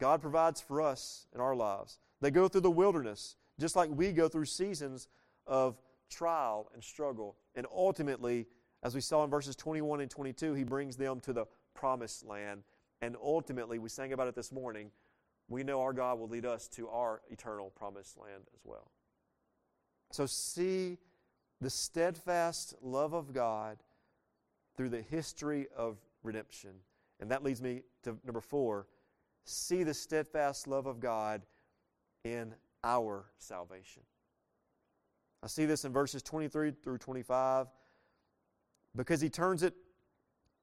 God 0.00 0.20
provides 0.20 0.60
for 0.60 0.80
us 0.80 1.26
in 1.34 1.40
our 1.40 1.54
lives. 1.54 1.98
They 2.20 2.30
go 2.30 2.48
through 2.48 2.62
the 2.62 2.70
wilderness, 2.70 3.36
just 3.60 3.76
like 3.76 3.90
we 3.90 4.12
go 4.12 4.28
through 4.28 4.46
seasons 4.46 5.08
of 5.46 5.76
trial 6.10 6.70
and 6.74 6.82
struggle. 6.82 7.36
And 7.54 7.66
ultimately, 7.72 8.46
as 8.82 8.94
we 8.94 9.00
saw 9.00 9.24
in 9.24 9.30
verses 9.30 9.54
21 9.56 10.00
and 10.00 10.10
22, 10.10 10.54
He 10.54 10.64
brings 10.64 10.96
them 10.96 11.20
to 11.20 11.32
the 11.32 11.46
promised 11.74 12.26
land. 12.26 12.62
And 13.00 13.16
ultimately, 13.22 13.78
we 13.78 13.88
sang 13.88 14.12
about 14.12 14.28
it 14.28 14.34
this 14.34 14.52
morning, 14.52 14.90
we 15.48 15.62
know 15.64 15.80
our 15.82 15.92
God 15.92 16.18
will 16.18 16.28
lead 16.28 16.46
us 16.46 16.68
to 16.68 16.88
our 16.88 17.20
eternal 17.30 17.70
promised 17.70 18.18
land 18.18 18.44
as 18.54 18.60
well. 18.64 18.90
So 20.10 20.26
see 20.26 20.98
the 21.60 21.70
steadfast 21.70 22.74
love 22.82 23.12
of 23.12 23.32
God 23.32 23.78
through 24.76 24.90
the 24.90 25.02
history 25.02 25.66
of 25.76 25.98
redemption. 26.22 26.70
And 27.20 27.30
that 27.30 27.42
leads 27.42 27.62
me 27.62 27.82
to 28.02 28.16
number 28.24 28.40
four 28.40 28.86
see 29.44 29.82
the 29.82 29.94
steadfast 29.94 30.68
love 30.68 30.86
of 30.86 31.00
God 31.00 31.42
in 32.24 32.54
our 32.84 33.26
salvation. 33.38 34.02
I 35.42 35.48
see 35.48 35.64
this 35.64 35.84
in 35.84 35.92
verses 35.92 36.22
23 36.22 36.72
through 36.82 36.98
25 36.98 37.66
because 38.94 39.20
he 39.20 39.28
turns 39.28 39.62
it 39.62 39.74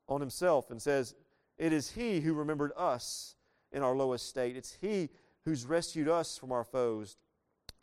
on 0.07 0.21
himself 0.21 0.71
and 0.71 0.81
says, 0.81 1.15
It 1.57 1.73
is 1.73 1.91
he 1.91 2.21
who 2.21 2.33
remembered 2.33 2.71
us 2.77 3.35
in 3.71 3.83
our 3.83 3.95
lowest 3.95 4.27
state. 4.27 4.55
It's 4.55 4.77
he 4.79 5.09
who's 5.45 5.65
rescued 5.65 6.07
us 6.07 6.37
from 6.37 6.51
our 6.51 6.63
foes. 6.63 7.17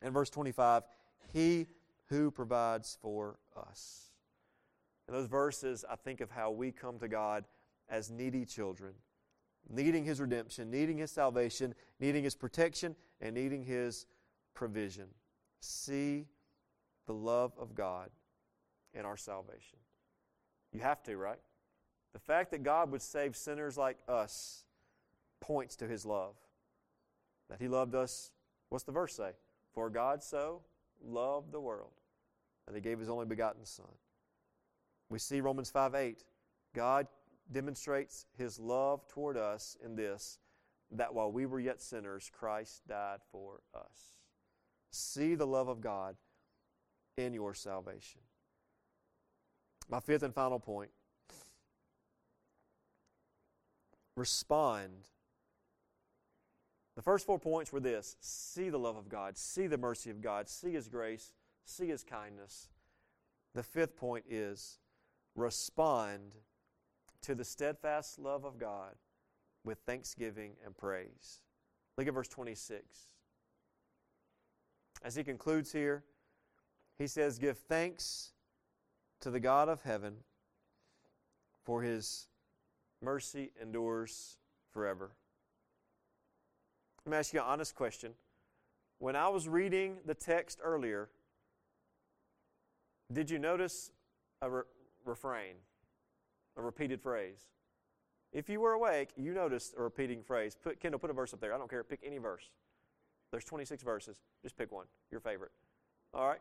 And 0.03 0.13
verse 0.13 0.31
25, 0.31 0.83
he 1.33 1.67
who 2.07 2.31
provides 2.31 2.97
for 3.01 3.39
us. 3.57 4.11
In 5.09 5.15
those 5.15 5.27
verses, 5.27 5.85
I 5.89 5.97
think 5.97 6.21
of 6.21 6.31
how 6.31 6.51
we 6.51 6.73
come 6.73 6.99
to 6.99 7.09
God 7.09 7.45
as 7.89 8.11
needy 8.11 8.45
children, 8.45 8.93
needing 9.69 10.05
His 10.05 10.21
redemption, 10.21 10.71
needing 10.71 10.99
His 10.99 11.11
salvation, 11.11 11.75
needing 12.01 12.25
His 12.25 12.35
protection, 12.35 12.97
and 13.21 13.35
needing 13.35 13.65
His 13.65 14.07
provision. 14.55 15.07
See 15.61 16.27
the 17.07 17.15
love 17.15 17.53
of 17.59 17.75
God 17.75 18.11
in 18.95 19.05
our 19.05 19.17
salvation. 19.17 19.79
You 20.73 20.81
have 20.81 21.03
to, 21.05 21.17
right? 21.17 21.39
The 22.13 22.19
fact 22.19 22.51
that 22.51 22.63
God 22.63 22.91
would 22.91 23.03
save 23.03 23.37
sinners 23.37 23.77
like 23.77 23.99
us 24.09 24.65
points 25.41 25.77
to 25.77 25.87
His 25.87 26.05
love. 26.05 26.35
That 27.49 27.61
He 27.61 27.69
loved 27.69 27.95
us, 27.95 28.33
what's 28.69 28.85
the 28.85 28.93
verse 28.93 29.15
say? 29.15 29.33
For 29.73 29.91
God 29.91 30.23
so 30.23 30.63
loved 31.05 31.53
the 31.53 31.61
world 31.61 31.93
that 32.67 32.75
He 32.75 32.81
gave 32.81 32.99
His 32.99 33.09
only 33.09 33.27
begotten 33.27 33.65
Son. 33.65 33.87
We 35.09 35.19
see 35.19 35.41
Romans 35.41 35.71
5 35.71 35.95
8. 35.95 36.25
God 36.75 37.07
demonstrates 37.53 38.27
His 38.37 38.59
love 38.59 39.07
toward 39.09 39.37
us 39.37 39.77
in 39.85 39.97
this 39.97 40.39
that 40.93 41.15
while 41.15 41.33
we 41.33 41.47
were 41.47 41.61
yet 41.61 41.81
sinners, 41.81 42.31
Christ 42.33 42.83
died 42.89 43.19
for 43.33 43.61
us. 43.75 44.19
See 44.91 45.35
the 45.35 45.47
love 45.47 45.69
of 45.69 45.81
God 45.81 46.17
in 47.17 47.35
your 47.35 47.55
salvation. 47.55 48.21
My 49.89 50.01
fifth 50.01 50.23
and 50.23 50.35
final 50.35 50.59
point 50.59 50.91
respond. 54.17 54.93
The 56.97 57.03
first 57.03 57.27
four 57.27 57.39
points 57.39 57.73
were 57.73 57.81
this 57.81 58.17
see 58.21 58.71
the 58.71 58.79
love 58.79 58.97
of 58.97 59.09
God, 59.09 59.37
see 59.37 59.67
the 59.67 59.79
mercy 59.79 60.11
of 60.11 60.21
God, 60.21 60.49
see 60.49 60.73
His 60.73 60.89
grace, 60.89 61.33
see 61.65 61.87
His 61.89 62.03
kindness. 62.03 62.69
The 63.55 63.63
fifth 63.63 63.97
point 63.97 64.25
is 64.29 64.79
respond 65.35 66.33
to 67.27 67.35
the 67.35 67.45
steadfast 67.45 68.21
love 68.21 68.45
of 68.45 68.57
God 68.57 68.95
with 69.65 69.79
thanksgiving 69.79 70.53
and 70.65 70.77
praise. 70.77 71.41
Look 71.99 72.07
at 72.07 72.15
verse 72.15 72.29
26. 72.29 72.85
As 75.03 75.17
he 75.17 75.25
concludes 75.25 75.73
here, 75.73 76.05
he 76.97 77.09
says, 77.09 77.41
Give 77.41 77.59
thanks 77.59 78.31
to 79.21 79.31
the 79.31 79.41
God 79.41 79.69
of 79.69 79.83
heaven, 79.83 80.19
for 81.65 81.83
his 81.83 82.29
mercy 83.03 83.51
endures 83.61 84.39
forever. 84.71 85.11
Let 87.05 87.11
me 87.11 87.19
ask 87.19 87.35
you 87.35 87.41
an 87.41 87.47
honest 87.47 87.75
question. 87.75 88.13
When 88.99 89.17
I 89.17 89.29
was 89.29 89.49
reading 89.49 89.97
the 90.07 90.15
text 90.15 90.61
earlier, 90.63 91.09
did 93.13 93.31
you 93.31 93.41
notice 93.41 93.91
a 94.41 94.49
re- 94.49 94.63
refrain, 95.05 95.57
a 96.57 96.63
repeated 96.63 97.01
phrase? 97.01 97.49
If 98.33 98.49
you 98.49 98.61
were 98.61 98.73
awake, 98.73 99.11
you 99.17 99.33
noticed 99.33 99.75
a 99.79 99.83
repeating 99.83 100.23
phrase. 100.23 100.57
Put 100.63 100.81
Kendall, 100.81 100.99
put 100.99 101.11
a 101.11 101.15
verse 101.15 101.33
up 101.33 101.41
there. 101.41 101.55
I 101.55 101.59
don't 101.59 101.71
care. 101.71 101.85
Pick 101.85 102.01
any 102.05 102.19
verse. 102.19 102.51
There's 103.31 103.45
26 103.45 103.83
verses. 103.83 104.17
Just 104.43 104.57
pick 104.57 104.73
one, 104.73 104.87
your 105.11 105.21
favorite. 105.21 105.53
All 106.13 106.29
right. 106.29 106.41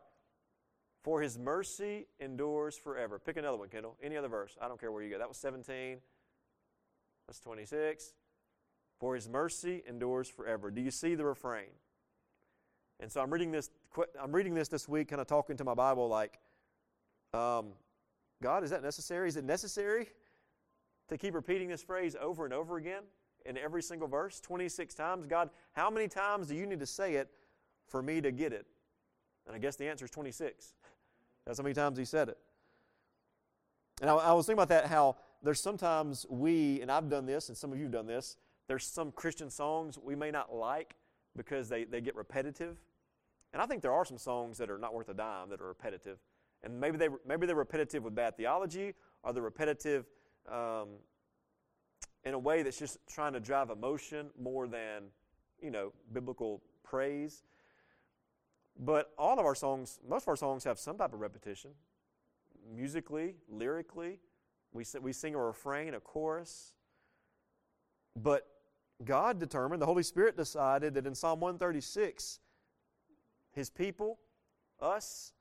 For 1.03 1.21
his 1.21 1.37
mercy 1.37 2.07
endures 2.19 2.77
forever. 2.77 3.19
Pick 3.19 3.37
another 3.37 3.57
one, 3.57 3.69
Kendall. 3.69 3.95
Any 4.01 4.17
other 4.17 4.27
verse. 4.27 4.57
I 4.59 4.67
don't 4.67 4.79
care 4.79 4.91
where 4.91 5.03
you 5.03 5.09
go. 5.11 5.19
That 5.19 5.27
was 5.27 5.37
17. 5.37 5.97
That's 7.27 7.39
26. 7.39 8.13
For 8.99 9.15
his 9.15 9.29
mercy 9.29 9.83
endures 9.87 10.29
forever. 10.29 10.71
Do 10.71 10.81
you 10.81 10.91
see 10.91 11.15
the 11.15 11.25
refrain? 11.25 11.69
And 12.99 13.11
so 13.11 13.21
I'm 13.21 13.31
reading 13.31 13.51
this. 13.51 13.69
I'm 14.21 14.31
reading 14.31 14.53
this 14.53 14.67
this 14.67 14.87
week, 14.87 15.09
kind 15.09 15.21
of 15.21 15.27
talking 15.27 15.57
to 15.57 15.63
my 15.63 15.73
Bible, 15.73 16.07
like, 16.07 16.39
um, 17.33 17.67
God, 18.41 18.63
is 18.63 18.69
that 18.69 18.83
necessary? 18.83 19.27
Is 19.27 19.37
it 19.37 19.45
necessary 19.45 20.09
to 21.07 21.17
keep 21.17 21.33
repeating 21.33 21.69
this 21.69 21.81
phrase 21.81 22.15
over 22.19 22.45
and 22.45 22.53
over 22.53 22.77
again? 22.77 23.03
in 23.45 23.57
every 23.57 23.81
single 23.81 24.07
verse? 24.07 24.39
26 24.39 24.93
times? 24.95 25.25
God, 25.27 25.49
how 25.73 25.89
many 25.89 26.07
times 26.07 26.47
do 26.47 26.55
you 26.55 26.65
need 26.65 26.79
to 26.79 26.85
say 26.85 27.15
it 27.15 27.29
for 27.87 28.01
me 28.01 28.19
to 28.21 28.31
get 28.31 28.51
it? 28.51 28.65
And 29.47 29.55
I 29.55 29.59
guess 29.59 29.75
the 29.75 29.87
answer 29.87 30.05
is 30.05 30.11
26. 30.11 30.73
That's 31.45 31.59
how 31.59 31.63
many 31.63 31.75
times 31.75 31.97
he 31.97 32.05
said 32.05 32.29
it. 32.29 32.37
And 34.01 34.09
I, 34.09 34.15
I 34.15 34.33
was 34.33 34.45
thinking 34.45 34.59
about 34.61 34.69
that, 34.69 34.87
how 34.87 35.15
there's 35.43 35.61
sometimes 35.61 36.25
we, 36.27 36.81
and 36.81 36.91
I've 36.91 37.07
done 37.07 37.25
this, 37.25 37.49
and 37.49 37.57
some 37.57 37.71
of 37.71 37.77
you 37.77 37.83
have 37.83 37.93
done 37.93 38.07
this, 38.07 38.37
there's 38.67 38.85
some 38.85 39.11
Christian 39.11 39.49
songs 39.49 39.99
we 40.01 40.15
may 40.15 40.31
not 40.31 40.53
like 40.53 40.95
because 41.37 41.69
they, 41.69 41.83
they 41.83 42.01
get 42.01 42.15
repetitive. 42.15 42.77
And 43.53 43.61
I 43.61 43.67
think 43.67 43.83
there 43.83 43.93
are 43.93 44.03
some 44.03 44.17
songs 44.17 44.57
that 44.57 44.69
are 44.71 44.79
not 44.79 44.93
worth 44.93 45.07
a 45.07 45.13
dime 45.13 45.49
that 45.49 45.61
are 45.61 45.67
repetitive. 45.67 46.17
And 46.65 46.79
maybe, 46.79 46.97
they, 46.97 47.09
maybe 47.25 47.45
they're 47.45 47.55
repetitive 47.55 48.03
with 48.03 48.15
bad 48.15 48.35
theology, 48.35 48.95
or 49.23 49.31
they're 49.31 49.43
repetitive 49.43 50.05
um, 50.51 50.89
in 52.23 52.33
a 52.33 52.39
way 52.39 52.63
that's 52.63 52.79
just 52.79 52.97
trying 53.07 53.33
to 53.33 53.39
drive 53.39 53.69
emotion 53.69 54.27
more 54.41 54.67
than, 54.67 55.03
you 55.61 55.69
know, 55.69 55.93
biblical 56.11 56.61
praise. 56.83 57.43
But 58.79 59.11
all 59.17 59.39
of 59.39 59.45
our 59.45 59.55
songs, 59.55 59.99
most 60.09 60.23
of 60.23 60.29
our 60.29 60.35
songs 60.35 60.63
have 60.63 60.79
some 60.79 60.97
type 60.97 61.13
of 61.13 61.19
repetition. 61.19 61.71
Musically, 62.75 63.35
lyrically, 63.47 64.19
we, 64.73 64.83
we 65.01 65.13
sing 65.13 65.35
a 65.35 65.39
refrain, 65.39 65.93
a 65.93 65.99
chorus. 65.99 66.73
But 68.21 68.47
God 69.03 69.39
determined, 69.39 69.81
the 69.81 69.85
Holy 69.85 70.03
Spirit 70.03 70.35
decided 70.35 70.95
that 70.95 71.05
in 71.05 71.13
Psalm 71.13 71.39
136, 71.39 72.39
His 73.51 73.69
people, 73.69 74.19
us, 74.81 75.33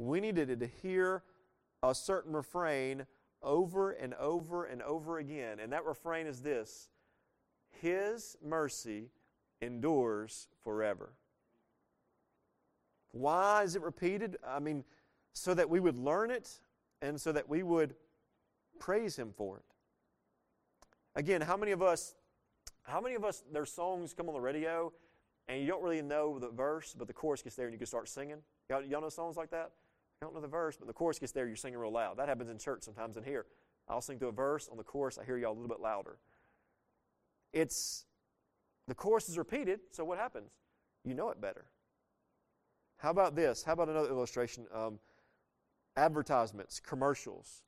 we 0.00 0.18
needed 0.18 0.58
to 0.58 0.66
hear 0.66 1.22
a 1.82 1.94
certain 1.94 2.32
refrain 2.32 3.06
over 3.42 3.92
and 3.92 4.14
over 4.14 4.64
and 4.64 4.82
over 4.82 5.18
again. 5.18 5.60
And 5.60 5.72
that 5.72 5.84
refrain 5.84 6.26
is 6.26 6.40
this 6.40 6.88
His 7.80 8.36
mercy 8.42 9.10
endures 9.60 10.48
forever. 10.64 11.12
Why 13.12 13.62
is 13.62 13.76
it 13.76 13.82
repeated? 13.82 14.38
I 14.46 14.58
mean, 14.58 14.84
so 15.34 15.52
that 15.54 15.68
we 15.68 15.80
would 15.80 15.96
learn 15.96 16.30
it 16.30 16.48
and 17.02 17.20
so 17.20 17.32
that 17.32 17.48
we 17.48 17.62
would 17.62 17.94
praise 18.78 19.16
Him 19.16 19.32
for 19.36 19.58
it. 19.58 19.64
Again, 21.14 21.42
how 21.42 21.56
many 21.56 21.72
of 21.72 21.82
us, 21.82 22.14
how 22.84 23.00
many 23.00 23.16
of 23.16 23.24
us, 23.24 23.42
there's 23.52 23.72
songs 23.72 24.14
come 24.14 24.28
on 24.28 24.34
the 24.34 24.40
radio 24.40 24.92
and 25.46 25.60
you 25.60 25.66
don't 25.66 25.82
really 25.82 26.00
know 26.00 26.38
the 26.38 26.48
verse, 26.48 26.94
but 26.96 27.06
the 27.06 27.12
chorus 27.12 27.42
gets 27.42 27.56
there 27.56 27.66
and 27.66 27.74
you 27.74 27.78
can 27.78 27.86
start 27.86 28.08
singing? 28.08 28.38
Y'all, 28.70 28.82
y'all 28.82 29.02
know 29.02 29.08
songs 29.10 29.36
like 29.36 29.50
that? 29.50 29.72
I 30.22 30.26
don't 30.26 30.34
know 30.34 30.42
the 30.42 30.48
verse, 30.48 30.76
but 30.76 30.86
the 30.86 30.92
chorus 30.92 31.18
gets 31.18 31.32
there, 31.32 31.46
you're 31.46 31.56
singing 31.56 31.78
real 31.78 31.92
loud. 31.92 32.18
That 32.18 32.28
happens 32.28 32.50
in 32.50 32.58
church 32.58 32.82
sometimes 32.82 33.16
in 33.16 33.24
here. 33.24 33.46
I'll 33.88 34.02
sing 34.02 34.18
through 34.18 34.28
a 34.28 34.32
verse, 34.32 34.68
on 34.70 34.76
the 34.76 34.84
chorus, 34.84 35.16
I 35.18 35.24
hear 35.24 35.38
y'all 35.38 35.52
a 35.52 35.54
little 35.54 35.66
bit 35.66 35.80
louder. 35.80 36.18
It's, 37.54 38.04
the 38.86 38.94
chorus 38.94 39.30
is 39.30 39.38
repeated, 39.38 39.80
so 39.92 40.04
what 40.04 40.18
happens? 40.18 40.50
You 41.06 41.14
know 41.14 41.30
it 41.30 41.40
better. 41.40 41.64
How 42.98 43.08
about 43.08 43.34
this? 43.34 43.62
How 43.62 43.72
about 43.72 43.88
another 43.88 44.10
illustration? 44.10 44.66
Um, 44.74 44.98
advertisements, 45.96 46.80
commercials. 46.80 47.62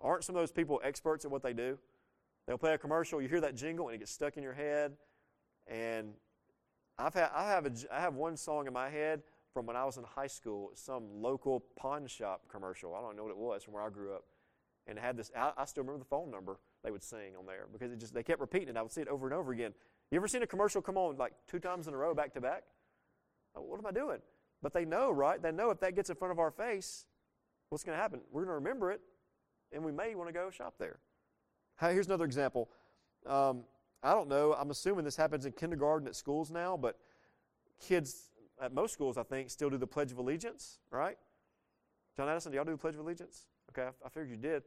Aren't 0.00 0.22
some 0.22 0.36
of 0.36 0.42
those 0.42 0.52
people 0.52 0.80
experts 0.84 1.24
at 1.24 1.30
what 1.32 1.42
they 1.42 1.52
do? 1.52 1.76
They'll 2.46 2.56
play 2.56 2.74
a 2.74 2.78
commercial, 2.78 3.20
you 3.20 3.26
hear 3.26 3.40
that 3.40 3.56
jingle, 3.56 3.88
and 3.88 3.96
it 3.96 3.98
gets 3.98 4.12
stuck 4.12 4.36
in 4.36 4.44
your 4.44 4.54
head. 4.54 4.92
And 5.66 6.12
I've 6.98 7.14
had, 7.14 7.30
I, 7.34 7.48
have 7.48 7.66
a, 7.66 7.72
I 7.92 8.00
have 8.00 8.14
one 8.14 8.36
song 8.36 8.68
in 8.68 8.72
my 8.72 8.88
head 8.88 9.24
from 9.54 9.66
when 9.66 9.76
I 9.76 9.84
was 9.84 9.96
in 9.96 10.04
high 10.04 10.26
school, 10.26 10.72
some 10.74 11.04
local 11.22 11.64
pawn 11.78 12.08
shop 12.08 12.42
commercial. 12.50 12.94
I 12.94 13.00
don't 13.00 13.16
know 13.16 13.22
what 13.22 13.30
it 13.30 13.38
was 13.38 13.62
from 13.62 13.74
where 13.74 13.84
I 13.84 13.88
grew 13.88 14.12
up. 14.12 14.24
And 14.86 14.98
had 14.98 15.16
this, 15.16 15.30
I, 15.34 15.52
I 15.56 15.64
still 15.64 15.82
remember 15.84 16.00
the 16.00 16.08
phone 16.08 16.30
number 16.30 16.58
they 16.82 16.90
would 16.90 17.02
sing 17.02 17.36
on 17.38 17.46
there 17.46 17.66
because 17.72 17.90
it 17.90 17.98
just, 17.98 18.12
they 18.12 18.22
kept 18.22 18.40
repeating 18.40 18.68
it. 18.68 18.76
I 18.76 18.82
would 18.82 18.92
see 18.92 19.00
it 19.00 19.08
over 19.08 19.26
and 19.26 19.34
over 19.34 19.52
again. 19.52 19.72
You 20.10 20.16
ever 20.16 20.28
seen 20.28 20.42
a 20.42 20.46
commercial 20.46 20.82
come 20.82 20.98
on 20.98 21.16
like 21.16 21.32
two 21.48 21.58
times 21.58 21.88
in 21.88 21.94
a 21.94 21.96
row, 21.96 22.12
back 22.12 22.34
to 22.34 22.40
back? 22.40 22.64
Oh, 23.56 23.62
what 23.62 23.78
am 23.78 23.86
I 23.86 23.92
doing? 23.92 24.18
But 24.60 24.74
they 24.74 24.84
know, 24.84 25.10
right? 25.10 25.40
They 25.40 25.52
know 25.52 25.70
if 25.70 25.80
that 25.80 25.94
gets 25.96 26.10
in 26.10 26.16
front 26.16 26.32
of 26.32 26.38
our 26.38 26.50
face, 26.50 27.06
what's 27.70 27.84
going 27.84 27.96
to 27.96 28.02
happen? 28.02 28.20
We're 28.30 28.42
going 28.42 28.50
to 28.50 28.54
remember 28.56 28.92
it, 28.92 29.00
and 29.72 29.82
we 29.82 29.92
may 29.92 30.14
want 30.14 30.28
to 30.28 30.34
go 30.34 30.50
shop 30.50 30.74
there. 30.78 30.98
Here's 31.80 32.06
another 32.06 32.24
example. 32.24 32.68
Um, 33.26 33.64
I 34.02 34.12
don't 34.12 34.28
know. 34.28 34.52
I'm 34.52 34.70
assuming 34.70 35.04
this 35.04 35.16
happens 35.16 35.46
in 35.46 35.52
kindergarten 35.52 36.06
at 36.06 36.14
schools 36.14 36.50
now, 36.50 36.76
but 36.76 36.98
kids 37.80 38.30
at 38.64 38.72
most 38.72 38.94
schools, 38.94 39.18
I 39.18 39.22
think, 39.22 39.50
still 39.50 39.68
do 39.68 39.76
the 39.76 39.86
Pledge 39.86 40.10
of 40.10 40.18
Allegiance, 40.18 40.78
right? 40.90 41.18
John 42.16 42.28
Addison, 42.28 42.50
do 42.50 42.56
y'all 42.56 42.64
do 42.64 42.72
the 42.72 42.78
Pledge 42.78 42.94
of 42.94 43.00
Allegiance? 43.00 43.46
Okay, 43.70 43.82
I, 43.82 44.06
I 44.06 44.08
figured 44.08 44.30
you 44.30 44.36
did. 44.36 44.62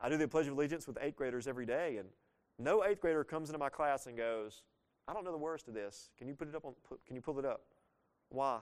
I 0.00 0.08
do 0.10 0.18
the 0.18 0.28
Pledge 0.28 0.46
of 0.46 0.52
Allegiance 0.52 0.86
with 0.86 0.98
eighth 1.00 1.16
graders 1.16 1.46
every 1.46 1.64
day, 1.64 1.96
and 1.96 2.08
no 2.58 2.84
eighth 2.84 3.00
grader 3.00 3.24
comes 3.24 3.48
into 3.48 3.58
my 3.58 3.70
class 3.70 4.06
and 4.06 4.16
goes, 4.16 4.64
I 5.08 5.14
don't 5.14 5.24
know 5.24 5.32
the 5.32 5.38
words 5.38 5.62
to 5.64 5.70
this. 5.70 6.10
Can 6.18 6.28
you 6.28 6.34
put 6.34 6.48
it 6.48 6.54
up 6.54 6.66
on, 6.66 6.74
can 7.06 7.16
you 7.16 7.22
pull 7.22 7.38
it 7.38 7.46
up? 7.46 7.62
Why? 8.28 8.58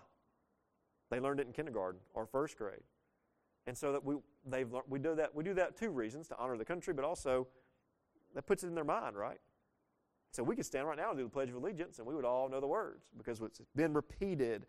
They 1.10 1.18
learned 1.18 1.40
it 1.40 1.46
in 1.46 1.52
kindergarten 1.52 2.00
or 2.14 2.26
first 2.26 2.56
grade. 2.56 2.84
And 3.66 3.76
so 3.76 3.92
that 3.92 4.04
we, 4.04 4.16
they've, 4.46 4.68
we, 4.88 4.98
do 4.98 5.14
that, 5.16 5.34
we 5.34 5.42
do 5.42 5.54
that 5.54 5.76
two 5.76 5.90
reasons 5.90 6.28
to 6.28 6.38
honor 6.38 6.56
the 6.56 6.64
country, 6.64 6.94
but 6.94 7.04
also 7.04 7.48
that 8.34 8.46
puts 8.46 8.62
it 8.62 8.68
in 8.68 8.74
their 8.74 8.84
mind, 8.84 9.16
right? 9.16 9.40
So 10.32 10.42
we 10.42 10.56
could 10.56 10.66
stand 10.66 10.86
right 10.86 10.96
now 10.96 11.10
and 11.10 11.18
do 11.18 11.24
the 11.24 11.30
Pledge 11.30 11.48
of 11.48 11.56
Allegiance, 11.56 11.98
and 11.98 12.06
we 12.06 12.14
would 12.14 12.24
all 12.24 12.48
know 12.48 12.60
the 12.60 12.66
words 12.66 13.06
because 13.16 13.40
it's 13.40 13.60
been 13.74 13.94
repeated. 13.94 14.66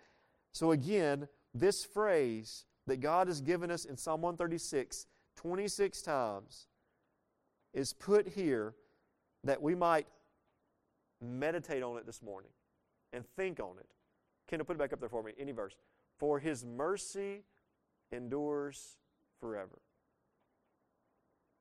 So 0.54 0.72
again, 0.72 1.28
this 1.54 1.84
phrase 1.86 2.66
that 2.88 3.02
God 3.02 3.28
has 3.28 3.42
given 3.42 3.70
us 3.72 3.86
in 3.86 3.98
Psalm 3.98 4.22
136 4.22 5.06
26 5.36 6.02
times 6.02 6.68
is 7.74 7.94
put 7.94 8.28
here 8.28 8.74
that 9.44 9.62
we 9.62 9.74
might 9.74 10.08
meditate 11.22 11.82
on 11.82 11.98
it 11.98 12.06
this 12.06 12.22
morning 12.22 12.52
and 13.14 13.26
think 13.38 13.60
on 13.60 13.78
it. 13.80 13.88
Kendall, 14.48 14.66
put 14.66 14.76
it 14.76 14.80
back 14.80 14.92
up 14.92 15.00
there 15.00 15.10
for 15.10 15.24
me. 15.24 15.32
Any 15.40 15.52
verse. 15.52 15.76
For 16.18 16.40
his 16.40 16.66
mercy 16.66 17.44
endures 18.12 18.98
forever. 19.40 19.80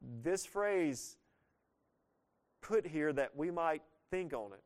This 0.01 0.47
phrase 0.47 1.17
put 2.61 2.87
here 2.87 3.13
that 3.13 3.37
we 3.37 3.51
might 3.51 3.83
think 4.11 4.33
on 4.33 4.53
it 4.53 4.63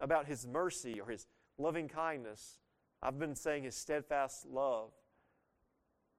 about 0.00 0.26
His 0.26 0.46
mercy 0.46 1.00
or 1.00 1.10
His 1.10 1.26
loving 1.58 1.88
kindness. 1.88 2.58
I've 3.02 3.18
been 3.18 3.34
saying 3.34 3.64
His 3.64 3.76
steadfast 3.76 4.46
love, 4.46 4.90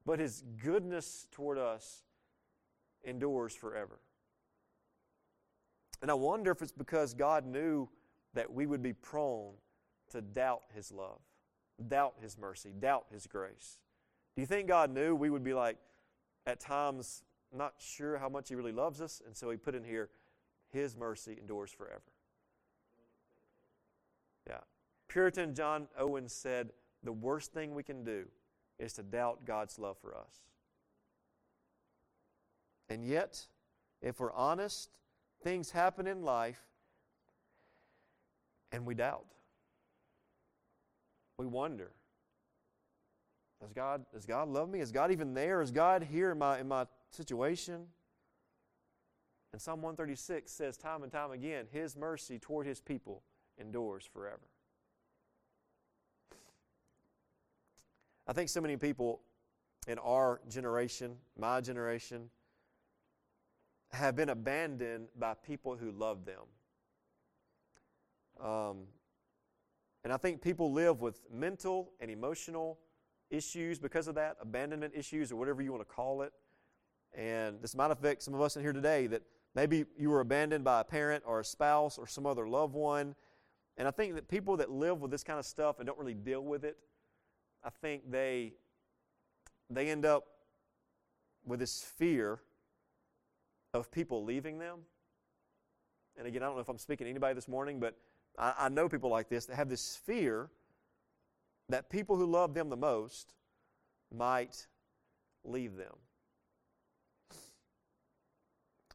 but 0.04 0.18
His 0.18 0.44
goodness 0.62 1.26
toward 1.32 1.58
us 1.58 2.02
endures 3.04 3.54
forever. 3.54 4.00
And 6.02 6.10
I 6.10 6.14
wonder 6.14 6.50
if 6.50 6.62
it's 6.62 6.72
because 6.72 7.14
God 7.14 7.46
knew 7.46 7.88
that 8.34 8.52
we 8.52 8.66
would 8.66 8.82
be 8.82 8.92
prone 8.92 9.54
to 10.10 10.20
doubt 10.20 10.62
His 10.74 10.92
love, 10.92 11.20
doubt 11.88 12.14
His 12.20 12.36
mercy, 12.38 12.72
doubt 12.78 13.06
His 13.10 13.26
grace. 13.26 13.78
Do 14.34 14.42
you 14.42 14.46
think 14.46 14.68
God 14.68 14.92
knew 14.92 15.14
we 15.14 15.30
would 15.30 15.44
be 15.44 15.54
like, 15.54 15.78
at 16.46 16.60
times, 16.60 17.24
not 17.52 17.74
sure 17.78 18.18
how 18.18 18.28
much 18.28 18.48
He 18.48 18.54
really 18.54 18.72
loves 18.72 19.00
us, 19.00 19.22
and 19.26 19.36
so 19.36 19.50
He 19.50 19.56
put 19.56 19.74
in 19.74 19.82
here, 19.82 20.10
His 20.70 20.96
mercy 20.96 21.36
endures 21.40 21.72
forever? 21.72 22.02
Puritan 25.08 25.54
John 25.54 25.88
Owen 25.98 26.28
said, 26.28 26.70
the 27.02 27.12
worst 27.12 27.52
thing 27.52 27.74
we 27.74 27.82
can 27.82 28.04
do 28.04 28.24
is 28.78 28.92
to 28.94 29.02
doubt 29.02 29.44
God's 29.44 29.78
love 29.78 29.96
for 29.98 30.16
us. 30.16 30.42
And 32.88 33.04
yet, 33.04 33.46
if 34.02 34.20
we're 34.20 34.32
honest, 34.32 34.90
things 35.42 35.70
happen 35.70 36.06
in 36.06 36.22
life 36.22 36.62
and 38.72 38.84
we 38.84 38.94
doubt. 38.94 39.26
We 41.38 41.46
wonder. 41.46 41.92
Does 43.60 43.72
God, 43.72 44.04
does 44.12 44.26
God 44.26 44.48
love 44.48 44.68
me? 44.68 44.80
Is 44.80 44.92
God 44.92 45.10
even 45.10 45.34
there? 45.34 45.62
Is 45.62 45.70
God 45.70 46.02
here 46.02 46.32
in 46.32 46.38
my, 46.38 46.60
in 46.60 46.68
my 46.68 46.86
situation? 47.10 47.86
And 49.52 49.60
Psalm 49.60 49.80
136 49.80 50.52
says 50.52 50.76
time 50.76 51.02
and 51.02 51.10
time 51.10 51.30
again, 51.30 51.66
His 51.72 51.96
mercy 51.96 52.38
toward 52.38 52.66
His 52.66 52.80
people 52.80 53.22
endures 53.58 54.04
forever. 54.04 54.42
I 58.26 58.32
think 58.32 58.48
so 58.48 58.60
many 58.60 58.76
people 58.76 59.20
in 59.86 59.98
our 59.98 60.40
generation, 60.48 61.16
my 61.38 61.60
generation, 61.60 62.28
have 63.92 64.16
been 64.16 64.30
abandoned 64.30 65.08
by 65.18 65.34
people 65.34 65.76
who 65.76 65.92
love 65.92 66.24
them. 66.24 66.42
Um, 68.44 68.76
and 70.02 70.12
I 70.12 70.16
think 70.16 70.42
people 70.42 70.72
live 70.72 71.00
with 71.00 71.20
mental 71.32 71.92
and 72.00 72.10
emotional 72.10 72.78
issues 73.30 73.78
because 73.78 74.08
of 74.08 74.16
that, 74.16 74.36
abandonment 74.40 74.92
issues 74.96 75.32
or 75.32 75.36
whatever 75.36 75.62
you 75.62 75.72
want 75.72 75.88
to 75.88 75.94
call 75.94 76.22
it. 76.22 76.32
And 77.16 77.62
this 77.62 77.74
might 77.74 77.90
affect 77.90 78.22
some 78.22 78.34
of 78.34 78.40
us 78.40 78.56
in 78.56 78.62
here 78.62 78.72
today 78.72 79.06
that 79.06 79.22
maybe 79.54 79.84
you 79.96 80.10
were 80.10 80.20
abandoned 80.20 80.64
by 80.64 80.80
a 80.80 80.84
parent 80.84 81.24
or 81.26 81.40
a 81.40 81.44
spouse 81.44 81.96
or 81.96 82.06
some 82.06 82.26
other 82.26 82.48
loved 82.48 82.74
one. 82.74 83.14
And 83.78 83.88
I 83.88 83.90
think 83.90 84.14
that 84.14 84.28
people 84.28 84.56
that 84.58 84.70
live 84.70 85.00
with 85.00 85.10
this 85.10 85.24
kind 85.24 85.38
of 85.38 85.44
stuff 85.44 85.78
and 85.78 85.86
don't 85.86 85.98
really 85.98 86.14
deal 86.14 86.42
with 86.42 86.64
it, 86.64 86.76
I 87.66 87.70
think 87.70 88.08
they 88.08 88.52
they 89.68 89.88
end 89.88 90.06
up 90.06 90.24
with 91.44 91.58
this 91.58 91.82
fear 91.82 92.38
of 93.74 93.90
people 93.90 94.24
leaving 94.24 94.58
them. 94.58 94.78
and 96.16 96.28
again, 96.28 96.42
I 96.42 96.46
don't 96.46 96.54
know 96.54 96.60
if 96.60 96.68
I'm 96.68 96.78
speaking 96.78 97.06
to 97.06 97.10
anybody 97.10 97.34
this 97.34 97.48
morning, 97.48 97.80
but 97.80 97.96
I, 98.38 98.54
I 98.58 98.68
know 98.68 98.88
people 98.88 99.10
like 99.10 99.28
this 99.28 99.46
that 99.46 99.56
have 99.56 99.68
this 99.68 99.96
fear 99.96 100.48
that 101.68 101.90
people 101.90 102.16
who 102.16 102.26
love 102.26 102.54
them 102.54 102.68
the 102.68 102.76
most 102.76 103.34
might 104.14 104.68
leave 105.44 105.76
them. 105.76 105.94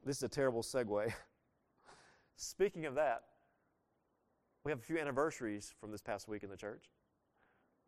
This 0.06 0.18
is 0.18 0.24
a 0.24 0.30
terrible 0.30 0.64
segue. 0.64 1.12
Speaking 2.38 2.86
of 2.86 2.96
that, 2.96 3.24
we 4.64 4.72
have 4.72 4.80
a 4.80 4.84
few 4.84 4.98
anniversaries 4.98 5.74
from 5.80 5.92
this 5.92 6.02
past 6.02 6.30
week 6.30 6.44
in 6.44 6.50
the 6.50 6.58
church. 6.58 6.86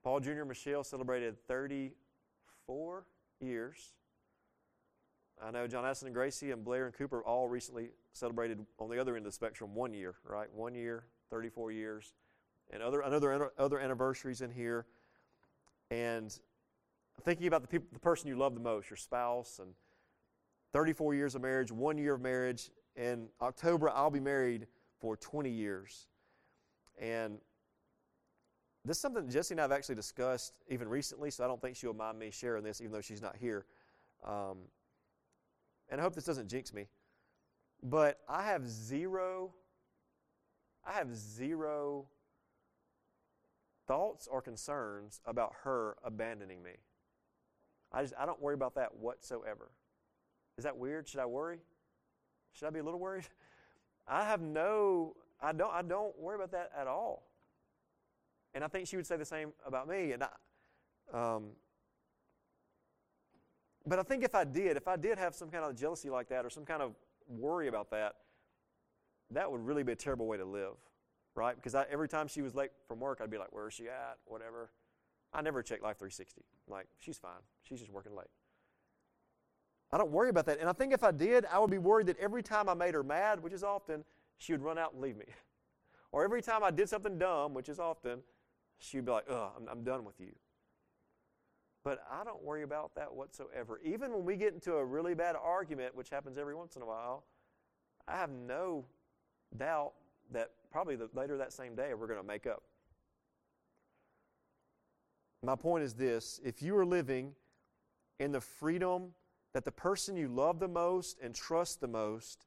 Paul 0.04 0.20
Jr. 0.20 0.44
Michelle 0.44 0.84
celebrated 0.84 1.38
34 1.48 3.06
years. 3.40 3.94
I 5.42 5.52
know 5.52 5.66
John 5.66 5.86
Aston 5.86 6.08
and 6.08 6.16
Gracie 6.16 6.52
and 6.52 6.64
Blair 6.64 6.86
and 6.86 6.94
Cooper 6.94 7.24
all 7.24 7.48
recently 7.48 7.90
celebrated 8.12 8.66
on 8.80 8.90
the 8.90 9.00
other 9.00 9.16
end 9.16 9.26
of 9.26 9.32
the 9.32 9.36
spectrum 9.36 9.74
one 9.74 9.94
year, 9.94 10.16
right? 10.26 10.52
One 10.54 10.76
year, 10.76 11.06
34 11.30 11.72
years. 11.72 12.14
And 12.72 12.84
other, 12.84 13.02
another, 13.02 13.52
other 13.58 13.80
anniversaries 13.80 14.42
in 14.42 14.52
here. 14.52 14.86
And 15.90 16.38
thinking 17.24 17.48
about 17.48 17.62
the, 17.62 17.68
people, 17.68 17.88
the 17.94 18.00
person 18.00 18.28
you 18.28 18.36
love 18.36 18.56
the 18.56 18.62
most, 18.62 18.90
your 18.90 18.98
spouse, 18.98 19.60
and 19.60 19.74
34 20.74 21.14
years 21.14 21.36
of 21.36 21.42
marriage, 21.42 21.72
one 21.72 21.98
year 21.98 22.16
of 22.16 22.22
marriage. 22.22 22.72
In 22.96 23.28
October, 23.42 23.90
I'll 23.90 24.12
be 24.12 24.20
married 24.20 24.68
for 25.00 25.16
20 25.16 25.50
years. 25.50 26.08
And 27.00 27.40
this 28.86 28.98
is 28.98 29.02
something 29.02 29.30
Jesse 29.30 29.54
and 29.54 29.62
I 29.62 29.64
have 29.64 29.72
actually 29.72 29.96
discussed 29.96 30.54
even 30.70 30.90
recently, 30.90 31.32
so 31.32 31.44
I 31.44 31.48
don't 31.48 31.62
think 31.62 31.76
she'll 31.76 31.94
mind 31.94 32.20
me 32.20 32.32
sharing 32.32 32.64
this, 32.64 32.82
even 32.82 32.92
though 32.92 33.02
she's 33.02 33.22
not 33.22 33.36
here. 33.38 33.66
Um, 34.26 34.58
and 35.90 36.02
I 36.02 36.04
hope 36.04 36.16
this 36.16 36.26
doesn't 36.26 36.50
jinx 36.50 36.74
me. 36.74 36.88
But 37.82 38.20
I 38.28 38.44
have 38.44 38.68
zero, 38.68 39.54
I 40.86 40.94
have 40.94 41.16
zero 41.16 42.08
thoughts 43.88 44.28
or 44.28 44.42
concerns 44.42 45.22
about 45.26 45.54
her 45.64 45.98
abandoning 46.04 46.64
me. 46.64 46.72
I 47.92 48.02
just 48.02 48.14
I 48.18 48.26
don't 48.26 48.42
worry 48.42 48.56
about 48.56 48.76
that 48.76 48.96
whatsoever. 48.96 49.72
Is 50.58 50.64
that 50.64 50.78
weird? 50.78 51.08
Should 51.08 51.20
I 51.20 51.26
worry? 51.26 51.60
Should 52.54 52.68
I 52.68 52.70
be 52.72 52.80
a 52.80 52.84
little 52.84 53.00
worried? 53.00 53.26
I 54.08 54.26
have 54.26 54.42
no 54.42 55.16
I 55.42 55.52
don't 55.54 55.72
I 55.72 55.82
don't 55.82 56.18
worry 56.20 56.36
about 56.36 56.52
that 56.52 56.72
at 56.78 56.88
all. 56.88 57.24
And 58.54 58.64
I 58.64 58.68
think 58.68 58.88
she 58.88 58.96
would 58.96 59.08
say 59.08 59.18
the 59.18 59.26
same 59.26 59.54
about 59.66 59.88
me. 59.88 60.12
And 60.12 60.24
I, 60.24 60.30
um, 61.14 61.52
but 63.86 64.00
I 64.00 64.04
think 64.04 64.24
if 64.24 64.36
I 64.36 64.44
did, 64.44 64.78
if 64.78 64.88
I 64.88 64.96
did 64.96 65.18
have 65.18 65.36
some 65.36 65.50
kind 65.50 65.66
of 65.66 65.76
jealousy 65.76 66.10
like 66.10 66.30
that 66.30 66.46
or 66.46 66.50
some 66.50 66.66
kind 66.66 66.82
of 66.82 66.94
worry 67.28 67.68
about 67.68 67.90
that, 67.92 68.16
that 69.32 69.52
would 69.52 69.66
really 69.66 69.84
be 69.84 69.92
a 69.92 69.96
terrible 69.96 70.28
way 70.28 70.38
to 70.38 70.46
live, 70.46 70.76
right? 71.36 71.56
Because 71.56 71.76
I, 71.76 71.86
every 71.92 72.08
time 72.08 72.28
she 72.28 72.42
was 72.42 72.54
late 72.54 72.72
from 72.88 73.00
work, 73.00 73.20
I'd 73.22 73.32
be 73.32 73.38
like, 73.38 73.52
"Where 73.52 73.68
is 73.68 73.74
she 73.74 73.88
at?" 73.88 74.18
Whatever. 74.26 74.70
I 75.34 75.42
never 75.42 75.64
check 75.64 75.82
Life 75.82 75.98
360. 75.98 76.42
I'm 76.68 76.74
like, 76.74 76.88
she's 77.00 77.18
fine. 77.18 77.32
She's 77.64 77.80
just 77.80 77.92
working 77.92 78.16
late. 78.16 78.28
I 79.92 79.98
don't 79.98 80.12
worry 80.12 80.30
about 80.30 80.46
that. 80.46 80.60
And 80.60 80.70
I 80.70 80.74
think 80.74 80.94
if 80.94 81.04
I 81.04 81.12
did, 81.12 81.46
I 81.52 81.60
would 81.60 81.72
be 81.72 81.78
worried 81.78 82.08
that 82.08 82.18
every 82.20 82.44
time 82.44 82.70
I 82.70 82.74
made 82.74 82.94
her 82.94 83.04
mad, 83.04 83.42
which 83.42 83.54
is 83.54 83.64
often, 83.64 84.04
she 84.38 84.54
would 84.54 84.62
run 84.62 84.78
out 84.78 84.94
and 84.94 85.02
leave 85.02 85.18
me. 85.18 85.26
or 86.12 86.24
every 86.24 86.42
time 86.42 86.64
I 86.64 86.72
did 86.72 86.88
something 86.90 87.18
dumb, 87.18 87.54
which 87.54 87.70
is 87.70 87.80
often, 87.80 88.20
she'd 88.84 89.06
be 89.06 89.12
like, 89.12 89.26
ugh, 89.30 89.52
I'm, 89.58 89.68
I'm 89.70 89.84
done 89.84 90.04
with 90.06 90.20
you. 90.20 90.34
But 91.84 92.04
I 92.10 92.24
don't 92.24 92.42
worry 92.44 92.64
about 92.64 92.96
that 92.96 93.14
whatsoever. 93.14 93.80
Even 93.84 94.14
when 94.14 94.24
we 94.24 94.36
get 94.36 94.54
into 94.54 94.76
a 94.76 94.86
really 94.86 95.14
bad 95.14 95.36
argument, 95.36 95.96
which 95.96 96.10
happens 96.10 96.38
every 96.38 96.56
once 96.56 96.76
in 96.76 96.82
a 96.82 96.86
while, 96.86 97.26
I 98.08 98.16
have 98.18 98.30
no 98.30 98.86
doubt 99.58 99.94
that 100.32 100.52
probably 100.72 100.96
the, 100.96 101.10
later 101.14 101.38
that 101.38 101.52
same 101.52 101.76
day 101.76 101.94
we're 101.94 102.08
going 102.08 102.20
to 102.20 102.26
make 102.26 102.48
up. 102.48 102.64
My 105.44 105.56
point 105.56 105.84
is 105.84 105.94
this 105.94 106.40
if 106.44 106.62
you 106.62 106.76
are 106.78 106.86
living 106.86 107.34
in 108.20 108.32
the 108.32 108.40
freedom 108.40 109.10
that 109.54 109.66
the 109.66 109.72
person 109.72 110.16
you 110.16 110.30
love 110.30 110.60
the 110.60 110.68
most 110.68 111.20
and 111.22 111.36
trust 111.36 111.82
the 111.82 111.88
most 111.88 112.46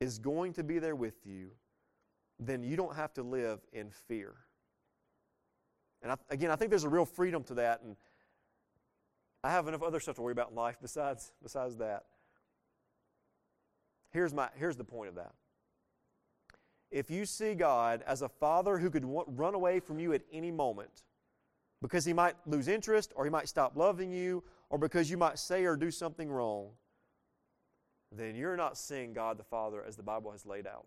is 0.00 0.18
going 0.18 0.54
to 0.54 0.64
be 0.64 0.78
there 0.78 0.96
with 0.96 1.26
you, 1.26 1.50
then 2.40 2.62
you 2.62 2.76
don't 2.76 2.96
have 2.96 3.12
to 3.14 3.22
live 3.22 3.60
in 3.72 3.90
fear. 3.90 4.34
And 6.06 6.12
I, 6.12 6.16
again, 6.32 6.52
I 6.52 6.56
think 6.56 6.70
there's 6.70 6.84
a 6.84 6.88
real 6.88 7.04
freedom 7.04 7.42
to 7.44 7.54
that. 7.54 7.82
And 7.82 7.96
I 9.42 9.50
have 9.50 9.66
enough 9.66 9.82
other 9.82 9.98
stuff 9.98 10.14
to 10.16 10.22
worry 10.22 10.30
about 10.30 10.50
in 10.50 10.54
life 10.54 10.76
besides, 10.80 11.32
besides 11.42 11.78
that. 11.78 12.04
Here's, 14.12 14.32
my, 14.32 14.48
here's 14.54 14.76
the 14.76 14.84
point 14.84 15.08
of 15.08 15.16
that. 15.16 15.32
If 16.92 17.10
you 17.10 17.26
see 17.26 17.54
God 17.54 18.04
as 18.06 18.22
a 18.22 18.28
father 18.28 18.78
who 18.78 18.88
could 18.88 19.04
run 19.04 19.54
away 19.54 19.80
from 19.80 19.98
you 19.98 20.12
at 20.12 20.22
any 20.32 20.52
moment 20.52 21.02
because 21.82 22.04
he 22.04 22.12
might 22.12 22.36
lose 22.46 22.68
interest 22.68 23.12
or 23.16 23.24
he 23.24 23.30
might 23.30 23.48
stop 23.48 23.76
loving 23.76 24.12
you 24.12 24.44
or 24.70 24.78
because 24.78 25.10
you 25.10 25.16
might 25.16 25.40
say 25.40 25.64
or 25.64 25.76
do 25.76 25.90
something 25.90 26.30
wrong, 26.30 26.68
then 28.12 28.36
you're 28.36 28.56
not 28.56 28.78
seeing 28.78 29.12
God 29.12 29.38
the 29.38 29.44
Father 29.44 29.82
as 29.84 29.96
the 29.96 30.04
Bible 30.04 30.30
has 30.30 30.46
laid 30.46 30.68
out. 30.68 30.86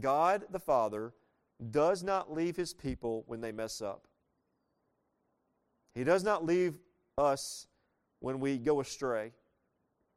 God 0.00 0.44
the 0.52 0.60
Father 0.60 1.12
does 1.70 2.02
not 2.02 2.32
leave 2.32 2.56
his 2.56 2.72
people 2.72 3.24
when 3.26 3.40
they 3.40 3.52
mess 3.52 3.80
up. 3.80 4.06
He 5.94 6.04
does 6.04 6.22
not 6.22 6.44
leave 6.44 6.74
us 7.16 7.66
when 8.20 8.40
we 8.40 8.58
go 8.58 8.80
astray. 8.80 9.32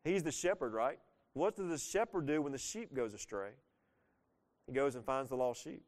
He's 0.04 0.24
the 0.24 0.32
shepherd, 0.32 0.74
right? 0.74 1.00
What 1.34 1.56
does 1.56 1.70
the 1.70 1.78
shepherd 1.78 2.26
do 2.28 2.42
when 2.42 2.52
the 2.52 2.58
sheep 2.58 2.94
goes 2.94 3.14
astray? 3.14 3.52
He 4.68 4.74
goes 4.74 4.96
and 4.96 5.04
finds 5.04 5.30
the 5.30 5.36
lost 5.36 5.64
sheep. 5.64 5.84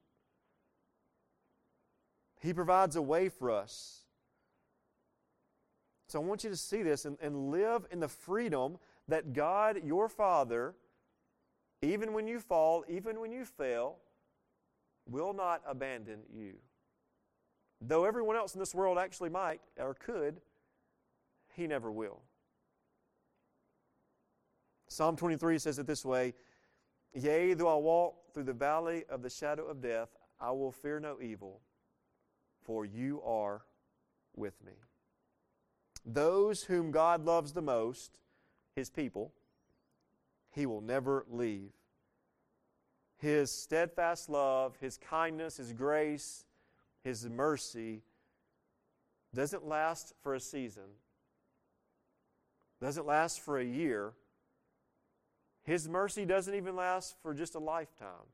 He 2.42 2.54
provides 2.54 2.96
a 2.96 3.02
way 3.02 3.30
for 3.30 3.52
us. 3.52 4.02
So 6.10 6.22
I 6.22 6.24
want 6.26 6.44
you 6.44 6.50
to 6.50 6.58
see 6.58 6.84
this 6.84 7.06
and, 7.06 7.18
and 7.22 7.50
live 7.50 7.86
in 7.92 8.00
the 8.00 8.08
freedom 8.08 8.78
that 9.08 9.34
God, 9.34 9.82
your 9.84 10.10
Father, 10.10 10.76
even 11.82 12.14
when 12.14 12.28
you 12.28 12.40
fall, 12.40 12.84
even 12.88 13.20
when 13.20 13.32
you 13.32 13.46
fail, 13.46 13.98
will 15.08 15.34
not 15.34 15.62
abandon 15.68 16.20
you. 16.34 16.54
Though 17.82 18.06
everyone 18.06 18.36
else 18.36 18.54
in 18.54 18.60
this 18.60 18.74
world 18.74 18.98
actually 18.98 19.30
might 19.30 19.62
or 19.78 19.94
could, 19.94 20.40
he 21.56 21.68
never 21.68 21.92
will. 21.92 22.22
Psalm 24.88 25.16
23 25.16 25.58
says 25.60 25.80
it 25.80 25.88
this 25.88 26.06
way 26.06 26.34
Yea, 27.14 27.54
though 27.54 27.68
I 27.68 27.80
walk 27.80 28.16
through 28.34 28.44
the 28.44 28.54
valley 28.54 29.04
of 29.10 29.22
the 29.22 29.30
shadow 29.30 29.66
of 29.66 29.82
death, 29.82 30.10
I 30.40 30.52
will 30.52 30.72
fear 30.72 31.00
no 31.00 31.18
evil, 31.22 31.62
for 32.62 32.86
you 32.86 33.22
are 33.24 33.62
with 34.36 34.64
me. 34.66 34.74
Those 36.06 36.64
whom 36.64 36.92
God 36.92 37.24
loves 37.24 37.54
the 37.54 37.62
most, 37.62 38.18
his 38.76 38.90
people, 38.90 39.32
he 40.50 40.66
will 40.66 40.82
never 40.82 41.26
leave. 41.30 41.72
His 43.24 43.52
steadfast 43.52 44.28
love, 44.28 44.76
his 44.82 44.98
kindness, 44.98 45.56
his 45.56 45.72
grace, 45.72 46.44
his 47.06 47.26
mercy 47.30 48.02
doesn't 49.34 49.66
last 49.66 50.14
for 50.22 50.36
a 50.36 50.42
season, 50.42 50.98
doesn't 52.82 53.06
last 53.06 53.40
for 53.40 53.58
a 53.58 53.64
year. 53.64 54.12
His 55.64 55.88
mercy 55.88 56.26
doesn't 56.26 56.54
even 56.54 56.76
last 56.76 57.16
for 57.22 57.34
just 57.34 57.56
a 57.56 57.60
lifetime, 57.60 58.28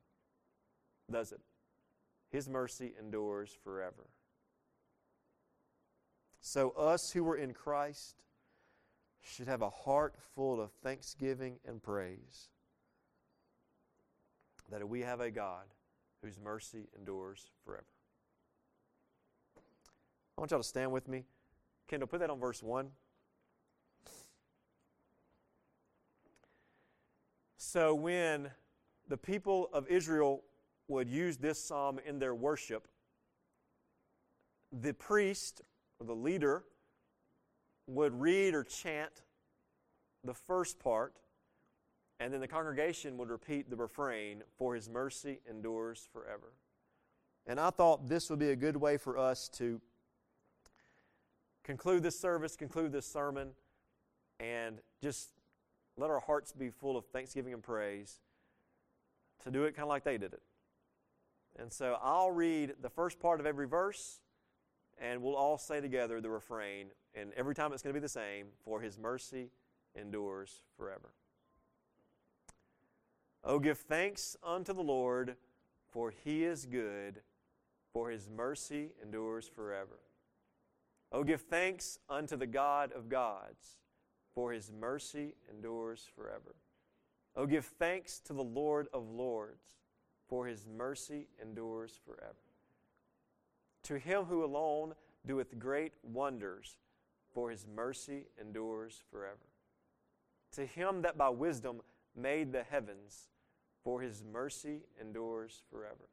does 1.08 1.30
it? 1.30 1.40
His 2.32 2.48
mercy 2.48 2.92
endures 2.98 3.56
forever. 3.62 4.08
So, 6.40 6.70
us 6.70 7.12
who 7.12 7.28
are 7.28 7.36
in 7.36 7.54
Christ 7.54 8.24
should 9.22 9.46
have 9.46 9.62
a 9.62 9.70
heart 9.70 10.16
full 10.34 10.60
of 10.60 10.72
thanksgiving 10.82 11.60
and 11.64 11.80
praise 11.80 12.48
that 14.70 14.88
we 14.88 15.00
have 15.00 15.20
a 15.20 15.30
God 15.30 15.64
whose 16.22 16.38
mercy 16.38 16.88
endures 16.96 17.50
forever. 17.64 17.84
I 20.36 20.40
want 20.40 20.50
y'all 20.50 20.60
to 20.60 20.66
stand 20.66 20.92
with 20.92 21.08
me. 21.08 21.24
Kendall, 21.88 22.06
put 22.06 22.20
that 22.20 22.30
on 22.30 22.38
verse 22.38 22.62
1. 22.62 22.88
So, 27.56 27.94
when 27.94 28.50
the 29.08 29.16
people 29.16 29.68
of 29.72 29.86
Israel 29.88 30.42
would 30.88 31.08
use 31.08 31.36
this 31.36 31.62
psalm 31.62 32.00
in 32.06 32.18
their 32.18 32.34
worship, 32.34 32.88
the 34.72 34.94
priest 34.94 35.62
or 35.98 36.06
the 36.06 36.14
leader 36.14 36.64
would 37.86 38.18
read 38.20 38.54
or 38.54 38.64
chant 38.64 39.22
the 40.24 40.34
first 40.34 40.78
part, 40.78 41.14
and 42.20 42.32
then 42.32 42.40
the 42.40 42.48
congregation 42.48 43.16
would 43.16 43.30
repeat 43.30 43.70
the 43.70 43.76
refrain, 43.76 44.44
For 44.58 44.74
his 44.74 44.88
mercy 44.90 45.40
endures 45.48 46.06
forever. 46.12 46.52
And 47.46 47.58
I 47.58 47.70
thought 47.70 48.08
this 48.08 48.28
would 48.28 48.38
be 48.38 48.50
a 48.50 48.56
good 48.56 48.76
way 48.76 48.98
for 48.98 49.16
us 49.16 49.48
to 49.54 49.80
conclude 51.64 52.02
this 52.02 52.20
service, 52.20 52.56
conclude 52.56 52.92
this 52.92 53.06
sermon, 53.06 53.52
and 54.38 54.80
just 55.02 55.30
let 55.96 56.10
our 56.10 56.20
hearts 56.20 56.52
be 56.52 56.68
full 56.68 56.96
of 56.96 57.06
thanksgiving 57.06 57.54
and 57.54 57.62
praise 57.62 58.20
to 59.42 59.50
do 59.50 59.64
it 59.64 59.74
kind 59.74 59.84
of 59.84 59.88
like 59.88 60.04
they 60.04 60.18
did 60.18 60.34
it. 60.34 60.42
And 61.58 61.72
so 61.72 61.96
I'll 62.02 62.30
read 62.30 62.74
the 62.82 62.90
first 62.90 63.18
part 63.18 63.40
of 63.40 63.46
every 63.46 63.66
verse, 63.66 64.20
and 65.00 65.22
we'll 65.22 65.36
all 65.36 65.56
say 65.56 65.80
together 65.80 66.20
the 66.20 66.30
refrain. 66.30 66.88
And 67.14 67.32
every 67.34 67.54
time 67.54 67.72
it's 67.72 67.82
going 67.82 67.94
to 67.94 67.98
be 67.98 68.02
the 68.02 68.08
same 68.08 68.48
For 68.64 68.80
his 68.80 68.98
mercy 68.98 69.50
endures 69.94 70.62
forever. 70.76 71.12
Oh, 73.42 73.58
give 73.58 73.78
thanks 73.78 74.36
unto 74.42 74.72
the 74.72 74.82
Lord, 74.82 75.36
for 75.88 76.10
he 76.10 76.44
is 76.44 76.66
good, 76.66 77.22
for 77.92 78.10
his 78.10 78.28
mercy 78.28 78.90
endures 79.02 79.48
forever. 79.48 79.98
Oh, 81.10 81.24
give 81.24 81.40
thanks 81.40 81.98
unto 82.08 82.36
the 82.36 82.46
God 82.46 82.92
of 82.92 83.08
gods, 83.08 83.78
for 84.34 84.52
his 84.52 84.70
mercy 84.70 85.34
endures 85.50 86.06
forever. 86.14 86.54
Oh, 87.34 87.46
give 87.46 87.64
thanks 87.64 88.20
to 88.20 88.32
the 88.32 88.44
Lord 88.44 88.88
of 88.92 89.08
lords, 89.08 89.78
for 90.28 90.46
his 90.46 90.66
mercy 90.66 91.26
endures 91.40 91.98
forever. 92.04 92.34
To 93.84 93.98
him 93.98 94.24
who 94.24 94.44
alone 94.44 94.94
doeth 95.26 95.58
great 95.58 95.94
wonders, 96.02 96.76
for 97.32 97.50
his 97.50 97.66
mercy 97.74 98.26
endures 98.40 99.02
forever. 99.10 99.36
To 100.52 100.66
him 100.66 101.02
that 101.02 101.16
by 101.16 101.28
wisdom 101.28 101.80
made 102.20 102.52
the 102.52 102.62
heavens, 102.62 103.28
for 103.84 104.00
his 104.00 104.22
mercy 104.24 104.82
endures 105.00 105.62
forever. 105.70 106.08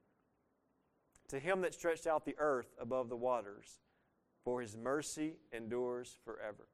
To 1.30 1.40
him 1.40 1.62
that 1.62 1.74
stretched 1.74 2.08
out 2.08 2.26
the 2.26 2.38
earth 2.38 2.74
above 2.80 3.10
the 3.10 3.18
waters, 3.18 3.80
for 4.44 4.62
his 4.62 4.78
mercy 4.78 5.34
endures 5.52 6.18
forever. 6.24 6.68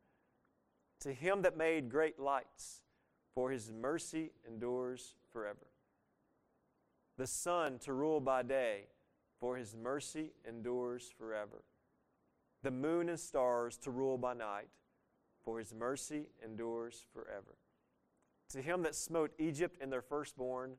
To 1.02 1.14
him 1.14 1.42
that 1.42 1.58
made 1.58 1.90
great 1.90 2.20
lights, 2.20 2.82
for 3.34 3.50
his 3.50 3.72
mercy 3.72 4.32
endures 4.48 5.16
forever. 5.32 5.68
The 7.18 7.28
sun 7.28 7.80
to 7.80 7.94
rule 7.94 8.20
by 8.20 8.44
day, 8.44 8.88
for 9.40 9.58
his 9.58 9.76
mercy 9.76 10.34
endures 10.48 11.12
forever. 11.18 11.64
The 12.62 12.72
moon 12.72 13.10
and 13.10 13.20
stars 13.20 13.78
to 13.80 13.92
rule 13.92 14.18
by 14.18 14.34
night, 14.34 14.70
for 15.44 15.60
his 15.60 15.74
mercy 15.74 16.30
endures 16.44 17.06
forever. 17.12 17.58
To 18.54 18.62
him 18.62 18.84
that 18.84 18.94
smote 18.94 19.32
Egypt 19.40 19.80
and 19.82 19.92
their 19.92 20.04
firstborn, 20.04 20.76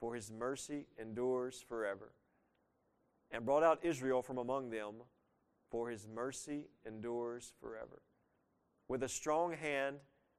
for 0.00 0.14
his 0.14 0.30
mercy 0.30 0.86
endures 0.98 1.62
forever. 1.68 2.12
And 3.30 3.44
brought 3.44 3.62
out 3.62 3.84
Israel 3.84 4.22
from 4.22 4.38
among 4.38 4.70
them, 4.70 4.94
for 5.70 5.90
his 5.90 6.08
mercy 6.08 6.68
endures 6.86 7.52
forever. 7.60 8.00
With 8.88 9.02
a 9.02 9.10
strong 9.10 9.52
hand, 9.52 9.96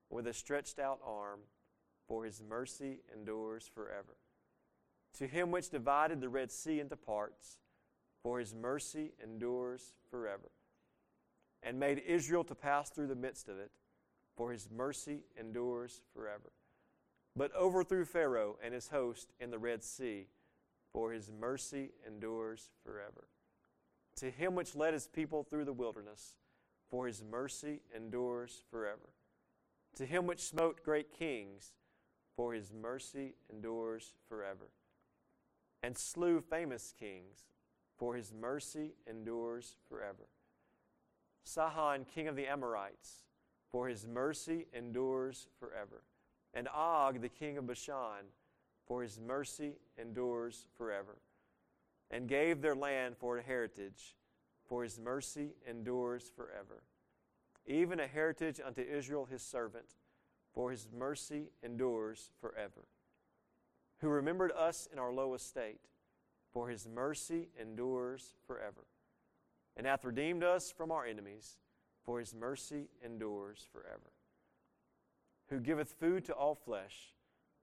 with 0.10 0.26
a 0.26 0.34
stretched 0.34 0.80
out 0.80 1.00
arm, 1.06 1.42
for 2.08 2.26
his 2.26 2.42
mercy 2.42 3.02
endures 3.16 3.70
forever. 3.72 4.18
To 5.20 5.28
him 5.28 5.52
which 5.52 5.70
divided 5.70 6.22
the 6.22 6.30
Red 6.30 6.52
Sea 6.52 6.80
into 6.80 6.96
parts, 6.96 7.60
for 8.24 8.40
his 8.40 8.56
mercy 8.56 9.12
endures 9.24 9.94
forever. 10.10 10.50
And 11.62 11.80
made 11.80 12.00
Israel 12.00 12.44
to 12.46 12.56
pass 12.56 12.90
through 12.90 13.08
the 13.08 13.16
midst 13.16 13.48
of 13.48 13.60
it, 13.60 13.70
for 14.36 14.52
his 14.52 14.70
mercy 14.76 15.26
endures 15.40 16.02
forever. 16.16 16.52
But 17.36 17.56
overthrew 17.56 18.06
Pharaoh 18.06 18.58
and 18.64 18.74
his 18.74 18.90
host 18.90 19.34
in 19.40 19.50
the 19.50 19.60
Red 19.60 19.84
Sea, 19.84 20.28
for 20.92 21.12
his 21.12 21.32
mercy 21.32 21.92
endures 22.06 22.70
forever 22.86 23.28
to 24.16 24.30
him 24.30 24.56
which 24.56 24.76
led 24.76 24.94
his 24.94 25.08
people 25.08 25.44
through 25.44 25.66
the 25.66 25.74
wilderness, 25.74 26.36
for 26.90 27.08
his 27.08 27.24
mercy 27.24 27.82
endures 27.96 28.64
forever. 28.70 29.10
To 29.96 30.06
him 30.06 30.28
which 30.28 30.42
smote 30.42 30.84
great 30.84 31.12
kings, 31.12 31.74
for 32.36 32.54
his 32.54 32.72
mercy 32.74 33.36
endures 33.52 34.14
forever. 34.28 34.70
And 35.82 35.98
slew 35.98 36.42
famous 36.42 36.94
kings, 36.98 37.46
for 37.98 38.16
his 38.16 38.34
mercy 38.34 38.94
endures 39.10 39.78
forever. 39.90 40.30
Sihon, 41.44 42.06
king 42.06 42.28
of 42.28 42.36
the 42.36 42.48
Amorites, 42.48 43.24
for 43.70 43.88
his 43.88 44.08
mercy 44.08 44.68
endures 44.74 45.48
forever. 45.60 46.04
And 46.54 46.68
Og, 46.68 47.22
the 47.22 47.30
king 47.30 47.58
of 47.58 47.68
Bashan, 47.68 48.26
for 48.86 49.02
his 49.02 49.20
mercy 49.20 49.74
endures 49.98 50.68
forever 50.78 51.18
and 52.12 52.28
gave 52.28 52.62
their 52.62 52.76
land 52.76 53.18
for 53.18 53.38
a 53.38 53.42
heritage, 53.42 54.16
for 54.68 54.84
his 54.84 55.00
mercy 55.00 55.56
endures 55.68 56.32
forever. 56.36 56.84
Even 57.66 58.00
a 58.00 58.08
heritage 58.08 58.60
unto 58.64 58.82
Israel 58.82 59.26
his 59.26 59.42
servant, 59.42 59.96
for 60.54 60.70
his 60.70 60.88
mercy 60.96 61.50
endures 61.64 62.30
forever. 62.40 62.86
Who 64.00 64.10
remembered 64.10 64.52
us 64.52 64.88
in 64.92 65.00
our 65.00 65.12
low 65.12 65.34
estate, 65.34 65.80
for 66.52 66.70
his 66.70 66.88
mercy 66.88 67.48
endures 67.60 68.36
forever. 68.46 68.86
And 69.76 69.88
hath 69.88 70.06
redeemed 70.06 70.44
us 70.44 70.72
from 70.72 70.92
our 70.92 71.06
enemies, 71.06 71.58
for 72.06 72.20
his 72.20 72.36
mercy 72.36 72.90
endures 73.04 73.66
forever. 73.72 74.12
Who 75.54 75.60
giveth 75.60 75.94
food 76.00 76.26
to 76.26 76.34
all 76.34 76.56
flesh, 76.56 77.14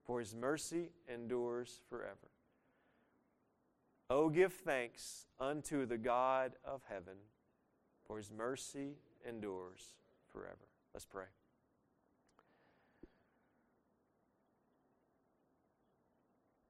for 0.05 0.19
his 0.19 0.33
mercy 0.33 0.91
endures 1.13 1.81
forever. 1.89 2.31
Oh, 4.09 4.29
give 4.29 4.53
thanks 4.53 5.25
unto 5.41 5.85
the 5.85 5.97
God 5.97 6.53
of 6.63 6.83
heaven, 6.87 7.17
for 8.07 8.15
his 8.15 8.31
mercy 8.31 8.93
endures 9.27 9.95
forever. 10.31 10.69
Let's 10.93 11.03
pray. 11.03 11.25